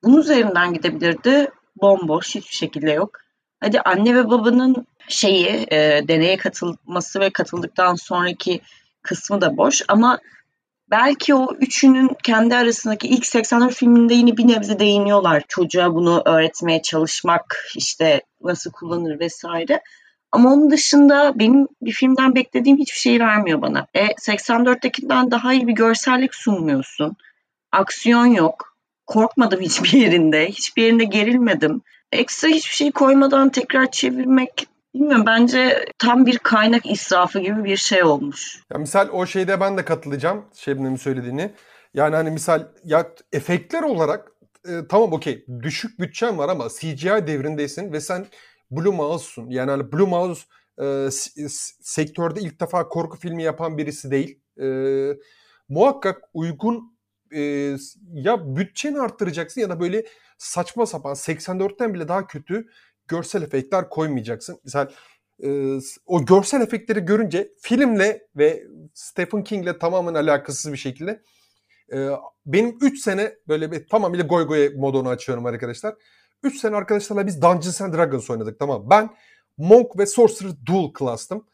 bunun 0.02 0.20
üzerinden 0.20 0.74
gidebilirdi. 0.74 1.50
Bomboş, 1.76 2.34
hiçbir 2.34 2.54
şekilde 2.54 2.92
yok. 2.92 3.18
Hadi 3.60 3.80
anne 3.80 4.14
ve 4.14 4.30
babanın 4.30 4.86
şeyi, 5.08 5.66
e, 5.72 6.08
deneye 6.08 6.36
katılması 6.36 7.20
ve 7.20 7.30
katıldıktan 7.30 7.94
sonraki 7.94 8.60
kısmı 9.02 9.40
da 9.40 9.56
boş 9.56 9.82
ama 9.88 10.18
belki 10.90 11.34
o 11.34 11.54
üçünün 11.60 12.10
kendi 12.22 12.56
arasındaki 12.56 13.08
ilk 13.08 13.26
84 13.26 13.74
filminde 13.74 14.14
yine 14.14 14.36
bir 14.36 14.48
nebze 14.48 14.78
değiniyorlar. 14.78 15.42
Çocuğa 15.48 15.94
bunu 15.94 16.22
öğretmeye 16.24 16.82
çalışmak, 16.82 17.70
işte 17.76 18.22
nasıl 18.42 18.70
kullanır 18.70 19.20
vesaire. 19.20 19.80
Ama 20.32 20.52
onun 20.52 20.70
dışında 20.70 21.32
benim 21.38 21.68
bir 21.82 21.92
filmden 21.92 22.34
beklediğim 22.34 22.78
hiçbir 22.78 22.98
şey 22.98 23.20
vermiyor 23.20 23.62
bana. 23.62 23.86
E 23.94 24.06
84'tekinden 24.06 25.30
daha 25.30 25.52
iyi 25.52 25.66
bir 25.66 25.72
görsellik 25.72 26.34
sunmuyorsun. 26.34 27.16
Aksiyon 27.72 28.26
yok. 28.26 28.76
Korkmadım 29.06 29.60
hiçbir 29.60 29.92
yerinde. 29.92 30.48
Hiçbir 30.48 30.82
yerinde 30.82 31.04
gerilmedim. 31.04 31.82
Ekstra 32.12 32.48
hiçbir 32.48 32.74
şey 32.74 32.90
koymadan 32.90 33.48
tekrar 33.48 33.90
çevirmek 33.90 34.66
Bilmiyorum 34.96 35.26
bence 35.26 35.86
tam 35.98 36.26
bir 36.26 36.38
kaynak 36.38 36.90
israfı 36.90 37.40
gibi 37.40 37.64
bir 37.64 37.76
şey 37.76 38.04
olmuş. 38.04 38.62
Ya 38.72 38.78
misal 38.78 39.08
o 39.12 39.26
şeyde 39.26 39.60
ben 39.60 39.78
de 39.78 39.84
katılacağım 39.84 40.44
Şebnem'in 40.54 40.96
söylediğini. 40.96 41.52
Yani 41.94 42.16
hani 42.16 42.30
misal 42.30 42.68
ya 42.84 43.12
efektler 43.32 43.82
olarak 43.82 44.32
e, 44.68 44.70
tamam 44.88 45.12
okey 45.12 45.46
düşük 45.62 46.00
bütçen 46.00 46.38
var 46.38 46.48
ama 46.48 46.68
CGI 46.68 47.26
devrindesin 47.26 47.92
ve 47.92 48.00
sen 48.00 48.26
Blue 48.70 48.94
Mouse'sun. 48.94 49.50
Yani 49.50 49.70
hani 49.70 49.92
Blue 49.92 50.08
Mouse 50.08 50.42
e, 50.80 51.08
sektörde 51.80 52.40
ilk 52.40 52.60
defa 52.60 52.88
korku 52.88 53.18
filmi 53.18 53.42
yapan 53.42 53.78
birisi 53.78 54.10
değil. 54.10 54.40
E, 54.60 54.66
muhakkak 55.68 56.22
uygun 56.34 56.96
e, 57.32 57.40
ya 58.12 58.56
bütçeni 58.56 59.00
arttıracaksın 59.00 59.60
ya 59.60 59.70
da 59.70 59.80
böyle 59.80 60.04
saçma 60.38 60.86
sapan 60.86 61.14
84'ten 61.14 61.94
bile 61.94 62.08
daha 62.08 62.26
kötü 62.26 62.68
görsel 63.08 63.42
efektler 63.42 63.88
koymayacaksın. 63.88 64.60
Mesela 64.64 64.90
e, 65.44 65.78
o 66.06 66.24
görsel 66.24 66.60
efektleri 66.60 67.00
görünce 67.00 67.48
filmle 67.60 68.28
ve 68.36 68.62
Stephen 68.94 69.44
King'le 69.44 69.78
tamamen 69.80 70.14
alakasız 70.14 70.72
bir 70.72 70.78
şekilde 70.78 71.22
e, 71.92 72.08
benim 72.46 72.78
3 72.80 73.00
sene 73.00 73.34
böyle 73.48 73.72
bir 73.72 73.88
tamamıyla 73.88 74.26
goy 74.26 74.46
goy 74.46 74.74
modunu 74.76 75.08
açıyorum 75.08 75.46
arkadaşlar. 75.46 75.94
3 76.42 76.60
sene 76.60 76.76
arkadaşlarla 76.76 77.26
biz 77.26 77.42
Dungeons 77.42 77.80
and 77.80 77.94
Dragons 77.94 78.30
oynadık 78.30 78.58
tamam. 78.58 78.90
Ben 78.90 79.10
Monk 79.58 79.98
ve 79.98 80.06
Sorcerer 80.06 80.52
Dual 80.66 80.92
class'tım. 80.98 81.46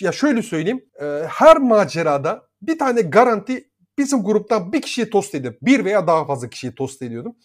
Ya 0.00 0.12
şöyle 0.12 0.42
söyleyeyim. 0.42 0.84
E, 1.00 1.04
her 1.28 1.56
macerada 1.56 2.48
bir 2.62 2.78
tane 2.78 3.02
garanti 3.02 3.70
bizim 3.98 4.24
gruptan 4.24 4.72
bir 4.72 4.82
kişiyi 4.82 5.10
tost 5.10 5.34
edip 5.34 5.58
bir 5.62 5.84
veya 5.84 6.06
daha 6.06 6.26
fazla 6.26 6.48
kişiyi 6.48 6.74
tost 6.74 7.02
ediyordum 7.02 7.36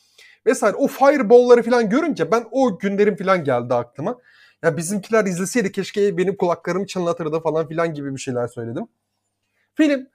vesaire. 0.45 0.75
O 0.75 0.87
fireball'ları 0.87 1.63
falan 1.63 1.89
görünce 1.89 2.31
ben 2.31 2.45
o 2.51 2.79
günlerim 2.79 3.15
falan 3.15 3.43
geldi 3.43 3.73
aklıma. 3.73 4.17
Ya 4.63 4.77
bizimkiler 4.77 5.25
izleseydi 5.25 5.71
keşke 5.71 6.17
benim 6.17 6.37
kulaklarımı 6.37 6.87
çınlatırdı 6.87 7.39
falan 7.39 7.67
filan 7.67 7.93
gibi 7.93 8.15
bir 8.15 8.19
şeyler 8.19 8.47
söyledim. 8.47 8.87
Film 9.75 10.07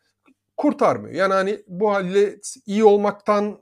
kurtarmıyor. 0.57 1.15
Yani 1.15 1.35
hani 1.35 1.61
bu 1.69 1.93
haliyle 1.93 2.37
iyi 2.67 2.85
olmaktan 2.85 3.59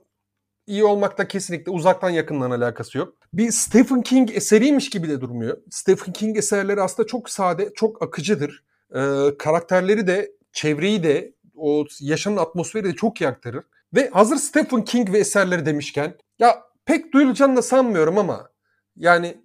iyi 0.67 0.83
olmakta 0.83 1.27
kesinlikle 1.27 1.71
uzaktan 1.71 2.09
yakından 2.09 2.51
alakası 2.51 2.97
yok. 2.97 3.13
Bir 3.33 3.51
Stephen 3.51 4.01
King 4.01 4.31
eseriymiş 4.35 4.89
gibi 4.89 5.09
de 5.09 5.21
durmuyor. 5.21 5.57
Stephen 5.69 6.13
King 6.13 6.37
eserleri 6.37 6.81
aslında 6.81 7.07
çok 7.07 7.29
sade, 7.29 7.73
çok 7.75 8.01
akıcıdır. 8.03 8.63
Ee, 8.95 9.37
karakterleri 9.39 10.07
de, 10.07 10.31
çevreyi 10.51 11.03
de, 11.03 11.33
o 11.55 11.85
yaşamın 12.01 12.37
atmosferi 12.37 12.83
de 12.83 12.95
çok 12.95 13.21
iyi 13.21 13.27
aktarır. 13.27 13.63
Ve 13.95 14.09
hazır 14.09 14.37
Stephen 14.37 14.85
King 14.85 15.13
ve 15.13 15.19
eserleri 15.19 15.65
demişken 15.65 16.17
ya 16.39 16.63
pek 16.85 17.13
duyulacağını 17.13 17.55
da 17.55 17.61
sanmıyorum 17.61 18.17
ama 18.17 18.49
yani 18.95 19.37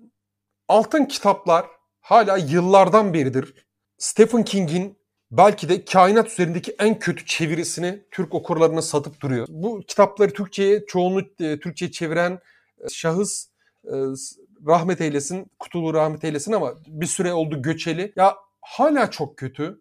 altın 0.69 1.05
kitaplar 1.05 1.67
hala 2.01 2.37
yıllardan 2.37 3.15
beridir 3.15 3.55
Stephen 3.99 4.45
King'in 4.45 4.99
belki 5.31 5.69
de 5.69 5.85
kainat 5.85 6.31
üzerindeki 6.31 6.77
en 6.79 6.99
kötü 6.99 7.27
çevirisini 7.27 8.03
Türk 8.11 8.35
okurlarına 8.35 8.83
satıp 8.83 9.21
duruyor. 9.21 9.47
Bu 9.51 9.81
kitapları 9.81 10.33
Türkçe'ye 10.33 10.87
çoğunluğu 10.87 11.23
e, 11.41 11.61
Türkçe'ye 11.61 11.91
çeviren 11.91 12.39
e, 12.85 12.89
şahıs 12.89 13.47
e, 13.85 13.95
rahmet 14.67 15.01
eylesin, 15.01 15.51
kutulu 15.59 15.95
rahmet 15.95 16.25
eylesin 16.25 16.53
ama 16.53 16.75
bir 16.87 17.07
süre 17.07 17.33
oldu 17.33 17.63
göçeli. 17.63 18.13
Ya 18.17 18.37
hala 18.61 19.11
çok 19.11 19.37
kötü. 19.37 19.81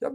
Ya 0.00 0.12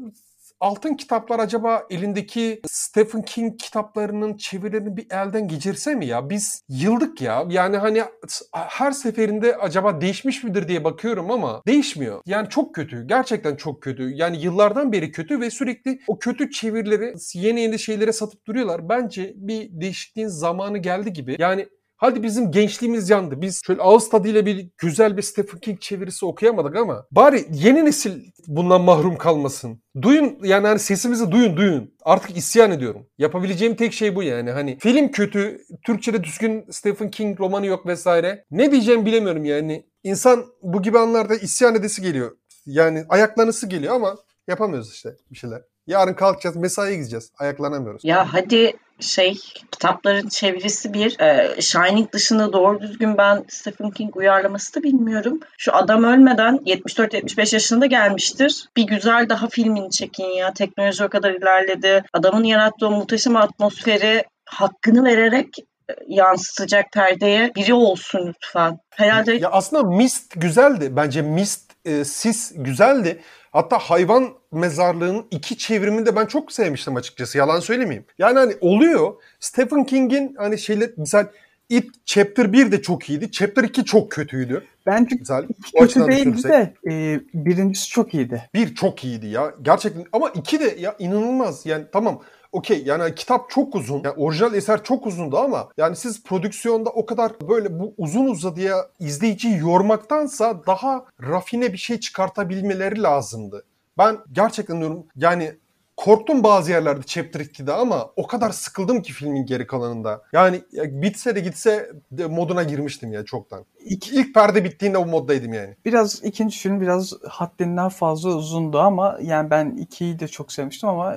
altın 0.60 0.94
kitaplar 0.94 1.40
acaba 1.40 1.84
elindeki 1.90 2.62
Stephen 2.68 3.22
King 3.22 3.60
kitaplarının 3.60 4.38
çevirilerini 4.38 4.98
bir 4.98 5.06
elden 5.12 5.48
geçirse 5.48 5.96
mi 5.96 6.06
ya? 6.06 6.30
Biz 6.30 6.62
yıldık 6.70 7.22
ya. 7.22 7.46
Yani 7.50 7.78
hani 7.78 8.04
her 8.52 8.92
seferinde 8.92 9.58
acaba 9.58 10.02
değişmiş 10.02 10.44
midir 10.44 10.68
diye 10.68 10.84
bakıyorum 10.84 11.32
ama 11.32 11.62
değişmiyor. 11.68 12.22
Yani 12.26 12.50
çok 12.50 12.76
kötü. 12.76 13.08
Gerçekten 13.08 13.56
çok 13.56 13.82
kötü. 13.82 14.10
Yani 14.10 14.42
yıllardan 14.42 14.92
beri 14.92 15.12
kötü 15.12 15.42
ve 15.42 15.50
sürekli 15.50 16.00
o 16.08 16.20
kötü 16.20 16.52
çevirileri 16.52 17.14
yeni 17.34 17.62
yeni 17.62 17.80
şeylere 17.80 18.14
satıp 18.14 18.46
duruyorlar. 18.46 18.90
Bence 18.90 19.34
bir 19.36 19.70
değişikliğin 19.72 20.28
zamanı 20.28 20.78
geldi 20.78 21.14
gibi. 21.14 21.36
Yani 21.40 21.68
Hadi 22.04 22.24
bizim 22.24 22.52
gençliğimiz 22.52 23.10
yandı. 23.10 23.42
Biz 23.42 23.62
şöyle 23.66 23.82
ağız 23.82 24.10
tadıyla 24.10 24.46
bir 24.46 24.70
güzel 24.78 25.18
bir 25.18 25.22
Stephen 25.22 25.60
King 25.60 25.82
çevirisi 25.82 26.26
okuyamadık 26.26 26.76
ama 26.76 27.06
bari 27.12 27.46
yeni 27.52 27.86
nesil 27.86 28.24
bundan 28.48 28.82
mahrum 28.82 29.18
kalmasın. 29.18 29.84
Duyun 30.02 30.38
yani 30.44 30.68
hani 30.68 30.80
sesimizi 30.80 31.32
duyun 31.32 31.58
duyun. 31.58 31.94
Artık 32.06 32.38
isyan 32.38 32.72
ediyorum. 32.72 33.08
Yapabileceğim 33.18 33.76
tek 33.76 33.94
şey 33.94 34.16
bu 34.16 34.24
yani. 34.24 34.52
Hani 34.52 34.78
film 34.80 35.12
kötü, 35.12 35.62
Türkçe'de 35.86 36.24
düzgün 36.24 36.66
Stephen 36.72 37.12
King 37.12 37.40
romanı 37.40 37.66
yok 37.66 37.88
vesaire. 37.88 38.46
Ne 38.52 38.72
diyeceğim 38.72 39.06
bilemiyorum 39.06 39.46
yani. 39.46 39.86
İnsan 40.04 40.46
bu 40.62 40.82
gibi 40.82 41.00
anlarda 41.00 41.36
isyan 41.36 41.76
edesi 41.76 42.02
geliyor. 42.02 42.38
Yani 42.66 43.06
ayaklanısı 43.10 43.68
geliyor 43.68 43.96
ama 43.96 44.16
yapamıyoruz 44.48 44.94
işte 44.94 45.16
bir 45.32 45.38
şeyler. 45.38 45.62
Yarın 45.88 46.14
kalkacağız, 46.14 46.56
mesaiye 46.56 46.98
gideceğiz. 46.98 47.32
Ayaklanamıyoruz. 47.40 48.02
Ya 48.06 48.34
hadi 48.34 48.74
şey 49.00 49.34
kitapların 49.72 50.30
çevirisi 50.30 50.94
bir. 50.94 51.20
E, 51.20 51.62
Shining 51.62 52.12
dışında 52.12 52.54
doğru 52.54 52.82
düzgün 52.82 53.18
ben 53.18 53.46
Stephen 53.50 53.92
King 53.92 54.18
uyarlaması 54.18 54.76
da 54.76 54.84
bilmiyorum. 54.84 55.40
Şu 55.58 55.76
adam 55.76 56.04
ölmeden 56.04 56.58
74-75 56.66 57.56
yaşında 57.56 57.86
gelmiştir. 57.86 58.70
Bir 58.78 58.84
güzel 58.84 59.30
daha 59.30 59.48
filmini 59.48 59.92
çekin 59.92 60.28
ya. 60.28 60.54
Teknoloji 60.54 61.04
o 61.04 61.10
kadar 61.10 61.32
ilerledi. 61.32 62.04
Adamın 62.14 62.44
yarattığı 62.44 62.88
o 62.88 62.92
muhteşem 62.92 63.36
atmosferi 63.36 64.24
hakkını 64.46 65.04
vererek 65.04 65.48
e, 65.90 65.94
yansıtacak 66.08 66.92
perdeye 66.92 67.52
biri 67.56 67.74
olsun 67.74 68.28
lütfen. 68.28 68.80
Herhalde 68.90 69.34
ya 69.34 69.50
aslında 69.50 69.84
Mist 69.84 70.42
güzeldi. 70.42 70.96
Bence 70.96 71.22
Mist 71.22 71.73
e, 71.86 72.06
Sis 72.06 72.54
güzeldi. 72.56 73.22
Hatta 73.52 73.78
hayvan 73.78 74.30
mezarlığının 74.52 75.26
iki 75.32 75.58
çevirimini 75.58 76.06
de 76.06 76.16
ben 76.16 76.26
çok 76.26 76.52
sevmiştim 76.52 76.96
açıkçası. 76.96 77.38
Yalan 77.38 77.60
söylemeyeyim. 77.60 78.06
Yani 78.18 78.40
hani 78.40 78.54
oluyor. 78.62 79.14
Stephen 79.40 79.84
King'in 79.84 80.36
hani 80.38 80.58
şeyler 80.58 80.90
misal 80.98 81.28
It 81.70 82.06
Chapter 82.06 82.54
1 82.54 82.72
de 82.72 82.82
çok 82.82 83.10
iyiydi. 83.10 83.32
Chapter 83.32 83.64
2 83.64 83.86
çok 83.86 84.12
kötüydü. 84.12 84.64
Bence 84.86 85.16
Mesela, 85.20 85.44
kötü 85.80 86.08
değildi 86.08 86.44
de 86.44 86.74
e, 86.88 87.20
birincisi 87.34 87.90
çok 87.90 88.14
iyiydi. 88.14 88.50
Bir 88.54 88.76
çok 88.76 89.04
iyiydi 89.04 89.28
ya. 89.28 89.54
Gerçekten 89.62 90.06
ama 90.12 90.30
iki 90.30 90.60
de 90.60 90.76
ya 90.80 90.96
inanılmaz. 91.00 91.66
Yani 91.66 91.86
tamam 91.92 92.22
okey 92.54 92.84
yani 92.86 93.16
kitap 93.16 93.50
çok 93.50 93.76
uzun. 93.76 94.02
Yani 94.04 94.16
orijinal 94.18 94.54
eser 94.54 94.84
çok 94.84 95.08
uzundu 95.08 95.38
ama 95.38 95.70
yani 95.78 95.96
siz 95.96 96.24
prodüksiyonda 96.24 96.90
o 96.90 97.06
kadar 97.06 97.32
böyle 97.48 97.80
bu 97.80 97.94
uzun 97.98 98.26
uzadıya 98.26 98.76
izleyiciyi 99.00 99.58
yormaktansa 99.58 100.66
daha 100.68 101.06
rafine 101.22 101.74
bir 101.74 101.78
şey 101.78 102.00
çıkartabilmeleri 102.00 103.04
lazımdı. 103.04 103.66
Ben 103.98 104.18
gerçekten 104.32 104.80
diyorum 104.80 105.06
yani 105.16 105.54
korktum 105.98 106.44
bazı 106.44 106.72
yerlerde 106.72 107.04
Chapter 107.06 107.40
2'de 107.40 107.74
ama 107.74 108.10
o 108.16 108.28
kadar 108.28 108.50
sıkıldım 108.50 109.02
ki 109.02 109.14
filmin 109.14 109.46
geri 109.46 109.68
kalanında. 109.68 110.22
Yani 110.34 110.62
ya 110.72 111.02
bitse 111.02 111.36
de 111.36 111.40
gitse 111.40 111.92
de 112.12 112.28
moduna 112.28 112.64
girmiştim 112.64 113.14
ya 113.14 113.26
çoktan. 113.26 113.66
İki, 113.86 114.16
İlk 114.16 114.34
perde 114.34 114.64
bittiğinde 114.64 114.98
o 114.98 115.06
moddaydım 115.06 115.54
yani. 115.54 115.76
biraz 115.86 116.24
ikinci 116.24 116.58
film 116.60 116.82
biraz 116.82 117.14
haddinden 117.28 117.90
fazla 117.90 118.30
uzundu 118.30 118.80
ama 118.80 119.18
yani 119.22 119.50
ben 119.50 119.78
ikiyi 119.78 120.20
de 120.20 120.28
çok 120.28 120.52
sevmiştim 120.52 120.90
ama 120.90 121.16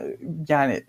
yani 0.48 0.82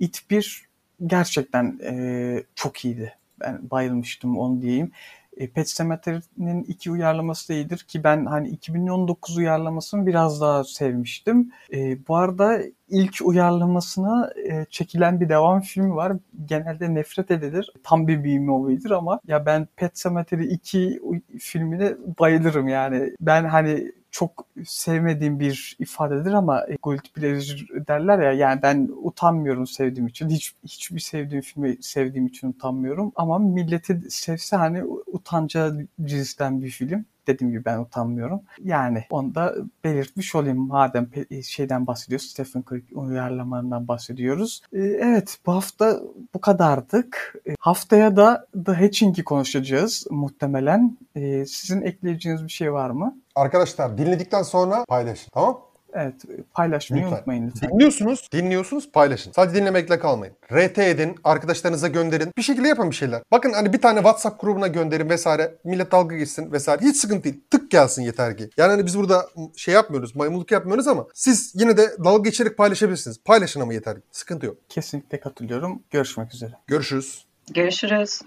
It 0.00 0.30
1 0.30 0.64
gerçekten 1.06 1.78
e, 1.84 2.44
çok 2.54 2.84
iyiydi. 2.84 3.14
Ben 3.40 3.70
bayılmıştım 3.70 4.38
onu 4.38 4.62
diyeyim. 4.62 4.90
E, 5.36 5.48
Pet 5.50 5.68
Semetery'nin 5.70 6.64
iki 6.64 6.90
uyarlaması 6.90 7.48
da 7.48 7.52
iyidir 7.54 7.78
ki 7.78 8.04
ben 8.04 8.26
hani 8.26 8.48
2019 8.48 9.36
uyarlamasını 9.36 10.06
biraz 10.06 10.40
daha 10.40 10.64
sevmiştim. 10.64 11.52
E, 11.72 12.06
bu 12.08 12.16
arada 12.16 12.60
ilk 12.88 13.16
uyarlamasına 13.24 14.30
e, 14.50 14.66
çekilen 14.70 15.20
bir 15.20 15.28
devam 15.28 15.60
filmi 15.60 15.94
var. 15.96 16.12
Genelde 16.46 16.94
nefret 16.94 17.30
edilir. 17.30 17.72
Tam 17.84 18.08
bir 18.08 18.24
B-movie'dir 18.24 18.90
ama 18.90 19.20
ya 19.26 19.46
ben 19.46 19.68
Pet 19.76 19.98
Sematary 19.98 20.54
2 20.54 20.98
uy- 21.02 21.20
filmine 21.38 21.96
bayılırım 22.20 22.68
yani. 22.68 23.14
Ben 23.20 23.44
hani 23.44 23.92
çok 24.10 24.46
sevmediğim 24.64 25.40
bir 25.40 25.76
ifadedir 25.78 26.32
ama 26.32 26.66
e, 26.68 26.76
guilty 26.82 27.10
pleasure 27.20 27.86
derler 27.86 28.18
ya 28.18 28.32
yani 28.32 28.62
ben 28.62 28.88
utanmıyorum 29.02 29.66
sevdiğim 29.66 30.06
için. 30.06 30.28
Hiç 30.28 30.54
hiçbir 30.64 31.00
sevdiğim 31.00 31.42
filmi 31.42 31.76
sevdiğim 31.82 32.26
için 32.26 32.48
utanmıyorum 32.48 33.12
ama 33.16 33.38
milleti 33.38 34.00
sevse 34.10 34.56
hani 34.56 34.84
utanca 35.06 35.72
cinsten 36.04 36.62
bir 36.62 36.70
film. 36.70 37.04
Dediğim 37.26 37.52
gibi 37.52 37.64
ben 37.64 37.78
utanmıyorum. 37.78 38.40
Yani 38.64 39.04
onu 39.10 39.34
da 39.34 39.54
belirtmiş 39.84 40.34
olayım 40.34 40.68
madem 40.68 41.04
pe- 41.04 41.42
şeyden 41.42 41.86
bahsediyoruz. 41.86 42.30
Stephen 42.30 42.62
King 42.62 42.82
uyarlamalarından 42.92 43.88
bahsediyoruz. 43.88 44.62
Ee, 44.72 44.78
evet 44.78 45.38
bu 45.46 45.52
hafta 45.52 46.00
bu 46.34 46.40
kadardık. 46.40 47.34
Ee, 47.48 47.54
haftaya 47.60 48.16
da 48.16 48.46
The 48.66 48.72
Hatching'i 48.72 49.24
konuşacağız 49.24 50.06
muhtemelen. 50.10 50.98
Sizin 51.46 51.82
ekleyeceğiniz 51.82 52.44
bir 52.44 52.48
şey 52.48 52.72
var 52.72 52.90
mı? 52.90 53.16
Arkadaşlar 53.34 53.98
dinledikten 53.98 54.42
sonra 54.42 54.84
paylaşın 54.88 55.30
tamam? 55.34 55.60
Evet 55.94 56.14
paylaşmayı 56.54 57.02
Lütfen. 57.02 57.16
unutmayın 57.16 57.46
lütfen. 57.48 57.70
Dinliyorsunuz, 57.70 58.28
dinliyorsunuz, 58.32 58.92
paylaşın. 58.92 59.32
Sadece 59.32 59.60
dinlemekle 59.60 59.98
kalmayın. 59.98 60.34
RT 60.52 60.78
edin, 60.78 61.16
arkadaşlarınıza 61.24 61.88
gönderin. 61.88 62.32
Bir 62.38 62.42
şekilde 62.42 62.68
yapın 62.68 62.90
bir 62.90 62.96
şeyler. 62.96 63.22
Bakın 63.30 63.52
hani 63.52 63.72
bir 63.72 63.80
tane 63.80 63.98
WhatsApp 63.98 64.40
grubuna 64.40 64.66
gönderin 64.66 65.08
vesaire. 65.08 65.54
Millet 65.64 65.92
dalga 65.92 66.16
geçsin 66.16 66.52
vesaire. 66.52 66.80
Hiç 66.82 66.96
sıkıntı 66.96 67.24
değil. 67.24 67.40
Tık 67.50 67.70
gelsin 67.70 68.02
yeter 68.02 68.36
ki. 68.36 68.50
Yani 68.56 68.70
hani 68.70 68.86
biz 68.86 68.98
burada 68.98 69.28
şey 69.56 69.74
yapmıyoruz, 69.74 70.16
maymunluk 70.16 70.52
yapmıyoruz 70.52 70.88
ama 70.88 71.06
siz 71.14 71.52
yine 71.54 71.76
de 71.76 71.90
dalga 72.04 72.22
geçerek 72.22 72.56
paylaşabilirsiniz. 72.56 73.20
Paylaşın 73.24 73.60
ama 73.60 73.74
yeter 73.74 73.96
ki. 73.96 74.02
Sıkıntı 74.12 74.46
yok. 74.46 74.56
Kesinlikle 74.68 75.20
katılıyorum. 75.20 75.82
Görüşmek 75.90 76.34
üzere. 76.34 76.52
Görüşürüz. 76.66 77.24
Görüşürüz. 77.54 78.20